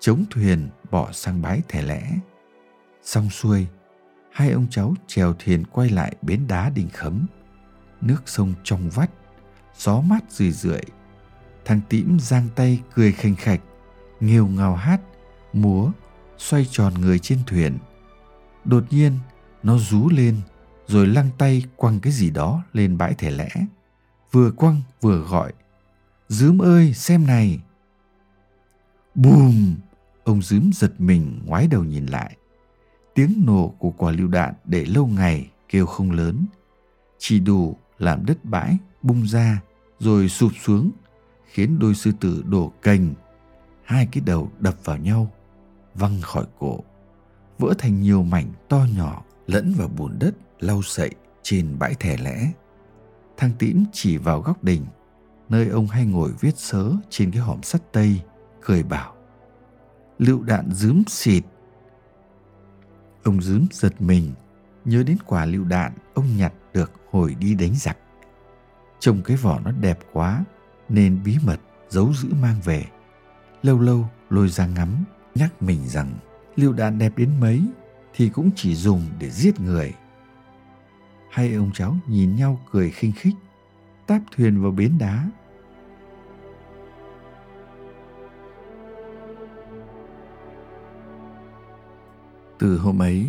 chống 0.00 0.24
thuyền 0.30 0.68
bỏ 0.90 1.12
sang 1.12 1.42
bái 1.42 1.62
thẻ 1.68 1.82
lẽ 1.82 2.10
xong 3.02 3.30
xuôi, 3.30 3.66
hai 4.32 4.50
ông 4.50 4.66
cháu 4.70 4.94
trèo 5.06 5.34
thuyền 5.38 5.64
quay 5.64 5.88
lại 5.88 6.16
bến 6.22 6.46
đá 6.48 6.70
đình 6.70 6.88
khấm. 6.92 7.26
Nước 8.00 8.22
sông 8.26 8.54
trong 8.64 8.90
vắt, 8.90 9.10
gió 9.76 10.00
mát 10.00 10.24
rười 10.30 10.52
rượi. 10.52 10.82
Thằng 11.64 11.80
tím 11.88 12.18
giang 12.20 12.48
tay 12.54 12.80
cười 12.94 13.12
khanh 13.12 13.36
khạch, 13.36 13.60
nghêu 14.20 14.46
ngào 14.46 14.76
hát, 14.76 15.00
múa, 15.52 15.92
xoay 16.38 16.66
tròn 16.70 16.94
người 16.94 17.18
trên 17.18 17.38
thuyền. 17.46 17.78
Đột 18.64 18.84
nhiên, 18.90 19.18
nó 19.62 19.78
rú 19.78 20.08
lên, 20.08 20.40
rồi 20.86 21.06
lăng 21.06 21.30
tay 21.38 21.64
quăng 21.76 22.00
cái 22.00 22.12
gì 22.12 22.30
đó 22.30 22.62
lên 22.72 22.98
bãi 22.98 23.14
thẻ 23.14 23.30
lẽ. 23.30 23.48
Vừa 24.32 24.50
quăng 24.50 24.82
vừa 25.00 25.18
gọi, 25.18 25.52
dướm 26.28 26.62
ơi, 26.62 26.94
xem 26.94 27.26
này. 27.26 27.60
Bùm! 29.14 29.76
Ông 30.24 30.42
dướm 30.42 30.70
giật 30.72 30.92
mình 30.98 31.40
ngoái 31.44 31.66
đầu 31.66 31.84
nhìn 31.84 32.06
lại 32.06 32.36
tiếng 33.14 33.42
nổ 33.46 33.74
của 33.78 33.90
quả 33.90 34.12
lựu 34.12 34.28
đạn 34.28 34.54
để 34.64 34.84
lâu 34.84 35.06
ngày 35.06 35.50
kêu 35.68 35.86
không 35.86 36.10
lớn. 36.10 36.44
Chỉ 37.18 37.40
đủ 37.40 37.76
làm 37.98 38.26
đất 38.26 38.44
bãi 38.44 38.78
bung 39.02 39.26
ra 39.26 39.62
rồi 39.98 40.28
sụp 40.28 40.52
xuống, 40.62 40.90
khiến 41.46 41.78
đôi 41.78 41.94
sư 41.94 42.12
tử 42.20 42.44
đổ 42.46 42.72
cành. 42.82 43.14
Hai 43.84 44.08
cái 44.12 44.22
đầu 44.26 44.50
đập 44.58 44.74
vào 44.84 44.96
nhau, 44.96 45.30
văng 45.94 46.20
khỏi 46.20 46.44
cổ, 46.58 46.80
vỡ 47.58 47.74
thành 47.78 48.00
nhiều 48.00 48.22
mảnh 48.22 48.46
to 48.68 48.86
nhỏ 48.96 49.24
lẫn 49.46 49.74
vào 49.78 49.88
bùn 49.88 50.18
đất 50.18 50.34
lau 50.60 50.82
sậy 50.82 51.10
trên 51.42 51.78
bãi 51.78 51.94
thẻ 51.94 52.16
lẽ. 52.16 52.52
Thang 53.36 53.50
tĩm 53.58 53.84
chỉ 53.92 54.16
vào 54.16 54.40
góc 54.40 54.64
đình, 54.64 54.86
nơi 55.48 55.68
ông 55.68 55.86
hay 55.86 56.06
ngồi 56.06 56.30
viết 56.40 56.58
sớ 56.58 56.92
trên 57.10 57.30
cái 57.30 57.40
hòm 57.40 57.62
sắt 57.62 57.92
tây, 57.92 58.20
cười 58.60 58.82
bảo, 58.82 59.14
lựu 60.18 60.42
đạn 60.42 60.70
dướm 60.72 61.02
xịt 61.08 61.44
ông 63.22 63.42
dướm 63.42 63.66
giật 63.72 64.00
mình, 64.02 64.32
nhớ 64.84 65.02
đến 65.06 65.16
quả 65.26 65.44
lựu 65.44 65.64
đạn 65.64 65.92
ông 66.14 66.36
nhặt 66.36 66.52
được 66.72 66.92
hồi 67.10 67.36
đi 67.40 67.54
đánh 67.54 67.74
giặc. 67.74 67.96
Trông 69.00 69.22
cái 69.22 69.36
vỏ 69.36 69.60
nó 69.64 69.70
đẹp 69.70 69.98
quá, 70.12 70.44
nên 70.88 71.22
bí 71.24 71.36
mật 71.44 71.60
giấu 71.88 72.12
giữ 72.14 72.28
mang 72.42 72.60
về. 72.64 72.84
Lâu 73.62 73.80
lâu 73.80 74.08
lôi 74.30 74.48
ra 74.48 74.66
ngắm, 74.66 75.04
nhắc 75.34 75.62
mình 75.62 75.88
rằng 75.88 76.14
lựu 76.56 76.72
đạn 76.72 76.98
đẹp 76.98 77.12
đến 77.16 77.30
mấy 77.40 77.62
thì 78.14 78.28
cũng 78.28 78.50
chỉ 78.56 78.74
dùng 78.74 79.06
để 79.18 79.30
giết 79.30 79.60
người. 79.60 79.94
Hai 81.30 81.54
ông 81.54 81.70
cháu 81.74 81.96
nhìn 82.06 82.36
nhau 82.36 82.60
cười 82.70 82.90
khinh 82.90 83.12
khích, 83.12 83.34
táp 84.06 84.22
thuyền 84.36 84.62
vào 84.62 84.72
bến 84.72 84.98
đá. 84.98 85.30
Từ 92.60 92.78
hôm 92.78 93.02
ấy, 93.02 93.26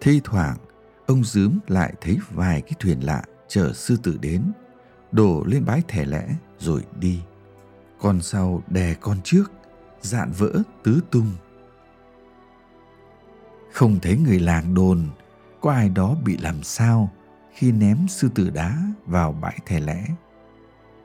thi 0.00 0.20
thoảng, 0.24 0.56
ông 1.06 1.24
dướm 1.24 1.58
lại 1.68 1.94
thấy 2.00 2.18
vài 2.30 2.60
cái 2.60 2.72
thuyền 2.78 3.00
lạ 3.00 3.22
chở 3.48 3.72
sư 3.72 3.96
tử 4.02 4.18
đến, 4.20 4.52
đổ 5.12 5.44
lên 5.46 5.64
bãi 5.64 5.82
thẻ 5.88 6.04
lẽ 6.04 6.28
rồi 6.58 6.84
đi. 6.98 7.20
Con 8.00 8.20
sau 8.22 8.62
đè 8.68 8.94
con 8.94 9.16
trước, 9.24 9.52
dạn 10.00 10.32
vỡ 10.38 10.62
tứ 10.82 11.00
tung. 11.10 11.32
Không 13.72 14.00
thấy 14.02 14.16
người 14.16 14.38
làng 14.38 14.74
đồn, 14.74 15.08
có 15.60 15.72
ai 15.72 15.88
đó 15.88 16.16
bị 16.24 16.36
làm 16.36 16.62
sao 16.62 17.10
khi 17.54 17.72
ném 17.72 18.08
sư 18.08 18.30
tử 18.34 18.50
đá 18.50 18.78
vào 19.06 19.32
bãi 19.32 19.58
thẻ 19.66 19.80
lẽ. 19.80 20.06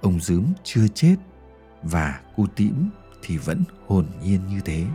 Ông 0.02 0.20
dướm 0.20 0.46
chưa 0.64 0.88
chết 0.88 1.16
và 1.84 2.22
cu 2.36 2.48
tĩm 2.48 2.90
thì 3.22 3.38
vẫn 3.38 3.64
hồn 3.88 4.06
nhiên 4.24 4.48
như 4.48 4.60
thế. 4.66 4.86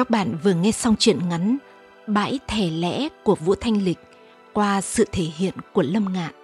Các 0.00 0.10
bạn 0.10 0.36
vừa 0.42 0.54
nghe 0.54 0.72
xong 0.72 0.96
truyện 0.98 1.28
ngắn 1.28 1.58
Bãi 2.06 2.38
thẻ 2.48 2.70
lẽ 2.70 3.08
của 3.24 3.34
Vũ 3.34 3.54
Thanh 3.60 3.82
Lịch 3.82 3.98
qua 4.52 4.80
sự 4.80 5.04
thể 5.12 5.22
hiện 5.22 5.54
của 5.72 5.82
Lâm 5.82 6.12
Ngạn. 6.12 6.34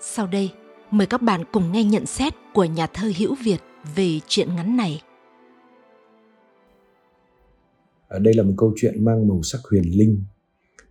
Sau 0.00 0.26
đây, 0.26 0.52
mời 0.90 1.06
các 1.06 1.22
bạn 1.22 1.44
cùng 1.52 1.72
nghe 1.72 1.84
nhận 1.84 2.06
xét 2.06 2.32
của 2.54 2.64
nhà 2.64 2.86
thơ 2.86 3.12
Hữu 3.18 3.34
Việt 3.44 3.60
về 3.96 4.20
truyện 4.26 4.56
ngắn 4.56 4.76
này. 4.76 5.02
Ở 8.08 8.18
đây 8.18 8.34
là 8.34 8.42
một 8.42 8.54
câu 8.56 8.72
chuyện 8.76 9.04
mang 9.04 9.28
màu 9.28 9.42
sắc 9.42 9.60
huyền 9.70 9.98
linh, 9.98 10.24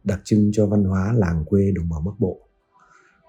đặc 0.03 0.21
trưng 0.23 0.51
cho 0.53 0.67
văn 0.67 0.83
hóa 0.83 1.13
làng 1.15 1.45
quê 1.45 1.71
đồng 1.75 1.89
bằng 1.89 2.05
Bắc 2.05 2.19
Bộ. 2.19 2.39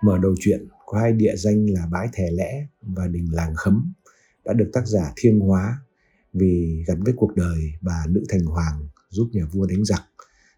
Mở 0.02 0.18
đầu 0.22 0.34
chuyện 0.40 0.68
có 0.86 0.98
hai 0.98 1.12
địa 1.12 1.36
danh 1.36 1.66
là 1.70 1.86
bãi 1.92 2.08
thẻ 2.12 2.30
lẽ 2.32 2.66
và 2.82 3.06
đình 3.06 3.28
làng 3.32 3.54
khấm 3.54 3.92
đã 4.44 4.52
được 4.52 4.70
tác 4.72 4.86
giả 4.86 5.12
thiêng 5.16 5.40
hóa 5.40 5.78
vì 6.32 6.84
gắn 6.86 7.02
với 7.02 7.14
cuộc 7.16 7.36
đời 7.36 7.72
bà 7.80 8.06
nữ 8.08 8.24
thành 8.28 8.44
hoàng 8.44 8.88
giúp 9.08 9.30
nhà 9.32 9.46
vua 9.52 9.66
đánh 9.66 9.84
giặc, 9.84 10.02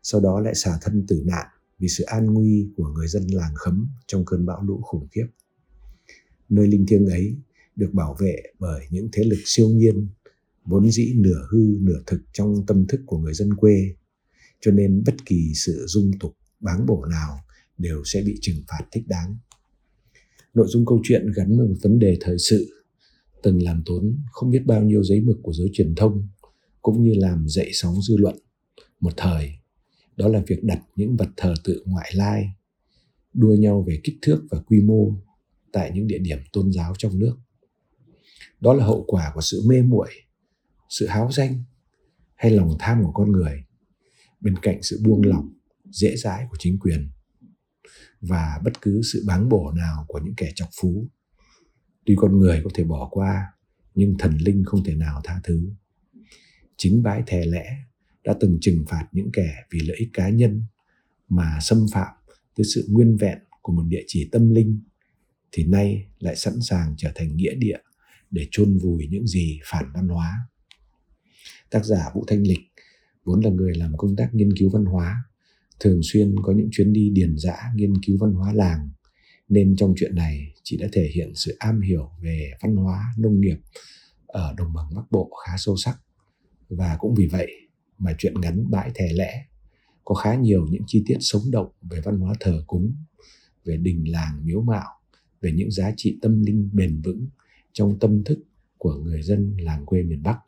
sau 0.02 0.20
đó 0.20 0.40
lại 0.40 0.54
xả 0.54 0.78
thân 0.82 1.06
tử 1.08 1.22
nạn 1.26 1.46
vì 1.78 1.88
sự 1.88 2.04
an 2.04 2.26
nguy 2.26 2.68
của 2.76 2.88
người 2.88 3.08
dân 3.08 3.26
làng 3.26 3.54
khấm 3.54 3.88
trong 4.06 4.24
cơn 4.24 4.46
bão 4.46 4.62
lũ 4.62 4.80
khủng 4.82 5.08
khiếp. 5.10 5.26
Nơi 6.48 6.66
linh 6.66 6.86
thiêng 6.86 7.06
ấy 7.06 7.36
được 7.76 7.90
bảo 7.92 8.16
vệ 8.20 8.42
bởi 8.58 8.86
những 8.90 9.08
thế 9.12 9.24
lực 9.24 9.40
siêu 9.44 9.68
nhiên, 9.68 10.08
vốn 10.64 10.90
dĩ 10.90 11.12
nửa 11.16 11.46
hư 11.50 11.76
nửa 11.80 12.02
thực 12.06 12.20
trong 12.32 12.66
tâm 12.66 12.86
thức 12.86 13.00
của 13.06 13.18
người 13.18 13.34
dân 13.34 13.54
quê, 13.54 13.94
cho 14.60 14.70
nên 14.70 15.02
bất 15.06 15.14
kỳ 15.26 15.52
sự 15.54 15.84
dung 15.86 16.10
tục, 16.20 16.36
báng 16.60 16.86
bổ 16.86 17.04
nào 17.04 17.38
đều 17.78 18.02
sẽ 18.04 18.22
bị 18.22 18.38
trừng 18.40 18.62
phạt 18.68 18.84
thích 18.92 19.04
đáng. 19.08 19.36
Nội 20.54 20.66
dung 20.68 20.86
câu 20.86 21.00
chuyện 21.04 21.32
gắn 21.36 21.58
với 21.58 21.68
một 21.68 21.76
vấn 21.82 21.98
đề 21.98 22.18
thời 22.20 22.36
sự 22.38 22.81
từng 23.42 23.62
làm 23.62 23.82
tốn 23.86 24.18
không 24.32 24.50
biết 24.50 24.62
bao 24.66 24.82
nhiêu 24.82 25.04
giấy 25.04 25.20
mực 25.20 25.36
của 25.42 25.52
giới 25.52 25.70
truyền 25.72 25.94
thông, 25.94 26.28
cũng 26.82 27.02
như 27.02 27.14
làm 27.16 27.48
dậy 27.48 27.70
sóng 27.72 28.02
dư 28.02 28.16
luận. 28.16 28.38
Một 29.00 29.12
thời, 29.16 29.52
đó 30.16 30.28
là 30.28 30.42
việc 30.46 30.64
đặt 30.64 30.80
những 30.96 31.16
vật 31.16 31.28
thờ 31.36 31.54
tự 31.64 31.82
ngoại 31.86 32.10
lai, 32.14 32.48
đua 33.34 33.54
nhau 33.54 33.84
về 33.88 34.00
kích 34.04 34.16
thước 34.22 34.42
và 34.50 34.58
quy 34.58 34.80
mô 34.80 35.14
tại 35.72 35.90
những 35.94 36.06
địa 36.06 36.18
điểm 36.18 36.38
tôn 36.52 36.72
giáo 36.72 36.94
trong 36.98 37.18
nước. 37.18 37.36
Đó 38.60 38.74
là 38.74 38.84
hậu 38.84 39.04
quả 39.06 39.32
của 39.34 39.40
sự 39.40 39.62
mê 39.66 39.82
muội, 39.82 40.08
sự 40.88 41.06
háo 41.06 41.32
danh 41.32 41.64
hay 42.34 42.50
lòng 42.50 42.76
tham 42.78 43.02
của 43.04 43.12
con 43.12 43.32
người 43.32 43.64
bên 44.40 44.58
cạnh 44.62 44.82
sự 44.82 45.00
buông 45.04 45.26
lỏng, 45.26 45.52
dễ 45.90 46.16
dãi 46.16 46.46
của 46.50 46.56
chính 46.60 46.78
quyền 46.78 47.08
và 48.20 48.60
bất 48.64 48.82
cứ 48.82 49.00
sự 49.12 49.24
báng 49.26 49.48
bổ 49.48 49.72
nào 49.72 50.04
của 50.08 50.20
những 50.24 50.34
kẻ 50.36 50.52
chọc 50.54 50.68
phú 50.80 51.08
tuy 52.06 52.14
con 52.16 52.38
người 52.38 52.60
có 52.64 52.70
thể 52.74 52.84
bỏ 52.84 53.08
qua, 53.10 53.46
nhưng 53.94 54.14
thần 54.18 54.36
linh 54.38 54.64
không 54.64 54.84
thể 54.84 54.94
nào 54.94 55.20
tha 55.24 55.40
thứ. 55.44 55.70
Chính 56.76 57.02
bãi 57.02 57.22
thè 57.26 57.46
lẽ 57.46 57.76
đã 58.24 58.34
từng 58.40 58.58
trừng 58.60 58.84
phạt 58.88 59.08
những 59.12 59.30
kẻ 59.32 59.54
vì 59.70 59.80
lợi 59.80 59.96
ích 59.96 60.08
cá 60.12 60.28
nhân 60.28 60.62
mà 61.28 61.58
xâm 61.60 61.86
phạm 61.92 62.14
tới 62.56 62.64
sự 62.74 62.86
nguyên 62.88 63.16
vẹn 63.16 63.38
của 63.62 63.72
một 63.72 63.84
địa 63.88 64.02
chỉ 64.06 64.28
tâm 64.32 64.50
linh, 64.50 64.80
thì 65.52 65.64
nay 65.64 66.06
lại 66.18 66.36
sẵn 66.36 66.54
sàng 66.60 66.94
trở 66.98 67.12
thành 67.14 67.36
nghĩa 67.36 67.54
địa 67.54 67.78
để 68.30 68.48
chôn 68.50 68.78
vùi 68.78 69.06
những 69.10 69.26
gì 69.26 69.60
phản 69.64 69.84
văn 69.94 70.08
hóa. 70.08 70.32
Tác 71.70 71.84
giả 71.84 72.10
vũ 72.14 72.24
thanh 72.28 72.42
lịch 72.42 72.60
vốn 73.24 73.40
là 73.40 73.50
người 73.50 73.74
làm 73.74 73.96
công 73.96 74.16
tác 74.16 74.34
nghiên 74.34 74.56
cứu 74.56 74.70
văn 74.70 74.84
hóa, 74.84 75.24
thường 75.80 76.00
xuyên 76.02 76.34
có 76.42 76.52
những 76.52 76.68
chuyến 76.72 76.92
đi 76.92 77.10
điền 77.10 77.34
dã 77.38 77.56
nghiên 77.74 77.92
cứu 78.06 78.18
văn 78.20 78.32
hóa 78.32 78.52
làng 78.52 78.90
nên 79.52 79.76
trong 79.76 79.94
chuyện 79.96 80.14
này 80.14 80.54
chị 80.62 80.76
đã 80.76 80.88
thể 80.92 81.10
hiện 81.14 81.32
sự 81.34 81.56
am 81.58 81.80
hiểu 81.80 82.10
về 82.20 82.50
văn 82.62 82.76
hóa 82.76 83.04
nông 83.18 83.40
nghiệp 83.40 83.56
ở 84.26 84.54
đồng 84.56 84.72
bằng 84.74 84.86
bắc 84.96 85.10
bộ 85.10 85.30
khá 85.46 85.52
sâu 85.58 85.76
sắc 85.76 85.98
và 86.68 86.96
cũng 86.98 87.14
vì 87.14 87.26
vậy 87.26 87.50
mà 87.98 88.14
chuyện 88.18 88.40
ngắn 88.40 88.70
bãi 88.70 88.90
thẻ 88.94 89.12
lẽ 89.12 89.44
có 90.04 90.14
khá 90.14 90.34
nhiều 90.34 90.66
những 90.70 90.82
chi 90.86 91.02
tiết 91.06 91.16
sống 91.20 91.42
động 91.50 91.72
về 91.82 92.00
văn 92.04 92.18
hóa 92.18 92.34
thờ 92.40 92.64
cúng 92.66 92.94
về 93.64 93.76
đình 93.76 94.12
làng 94.12 94.46
miếu 94.46 94.62
mạo 94.62 94.88
về 95.40 95.52
những 95.52 95.70
giá 95.70 95.92
trị 95.96 96.18
tâm 96.22 96.42
linh 96.42 96.70
bền 96.72 97.00
vững 97.04 97.28
trong 97.72 97.98
tâm 97.98 98.24
thức 98.24 98.38
của 98.78 98.94
người 98.94 99.22
dân 99.22 99.56
làng 99.58 99.86
quê 99.86 100.02
miền 100.02 100.22
Bắc. 100.22 100.38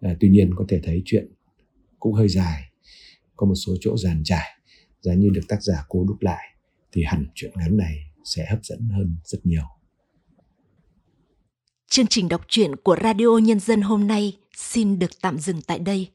À, 0.00 0.16
tuy 0.20 0.28
nhiên 0.28 0.50
có 0.56 0.64
thể 0.68 0.80
thấy 0.82 1.02
chuyện 1.04 1.32
cũng 1.98 2.12
hơi 2.12 2.28
dài, 2.28 2.62
có 3.36 3.46
một 3.46 3.54
số 3.54 3.76
chỗ 3.80 3.96
giàn 3.96 4.22
trải. 4.24 4.48
Giá 5.00 5.14
như 5.14 5.28
được 5.28 5.42
tác 5.48 5.62
giả 5.62 5.84
cố 5.88 6.04
đúc 6.04 6.16
lại 6.20 6.51
thì 6.92 7.02
hẳn 7.04 7.26
chuyện 7.34 7.52
ngắn 7.54 7.76
này 7.76 7.94
sẽ 8.24 8.46
hấp 8.50 8.64
dẫn 8.64 8.88
hơn 8.88 9.16
rất 9.24 9.46
nhiều. 9.46 9.64
Chương 11.88 12.06
trình 12.06 12.28
đọc 12.28 12.44
truyện 12.48 12.76
của 12.76 12.96
Radio 13.02 13.38
Nhân 13.42 13.60
dân 13.60 13.82
hôm 13.82 14.06
nay 14.06 14.38
xin 14.56 14.98
được 14.98 15.20
tạm 15.20 15.38
dừng 15.38 15.62
tại 15.62 15.78
đây. 15.78 16.10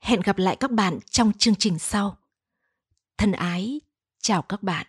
Hẹn 0.00 0.20
gặp 0.20 0.38
lại 0.38 0.56
các 0.60 0.70
bạn 0.70 0.98
trong 1.10 1.32
chương 1.38 1.54
trình 1.54 1.78
sau. 1.78 2.16
Thân 3.18 3.32
ái, 3.32 3.80
chào 4.22 4.42
các 4.42 4.62
bạn. 4.62 4.86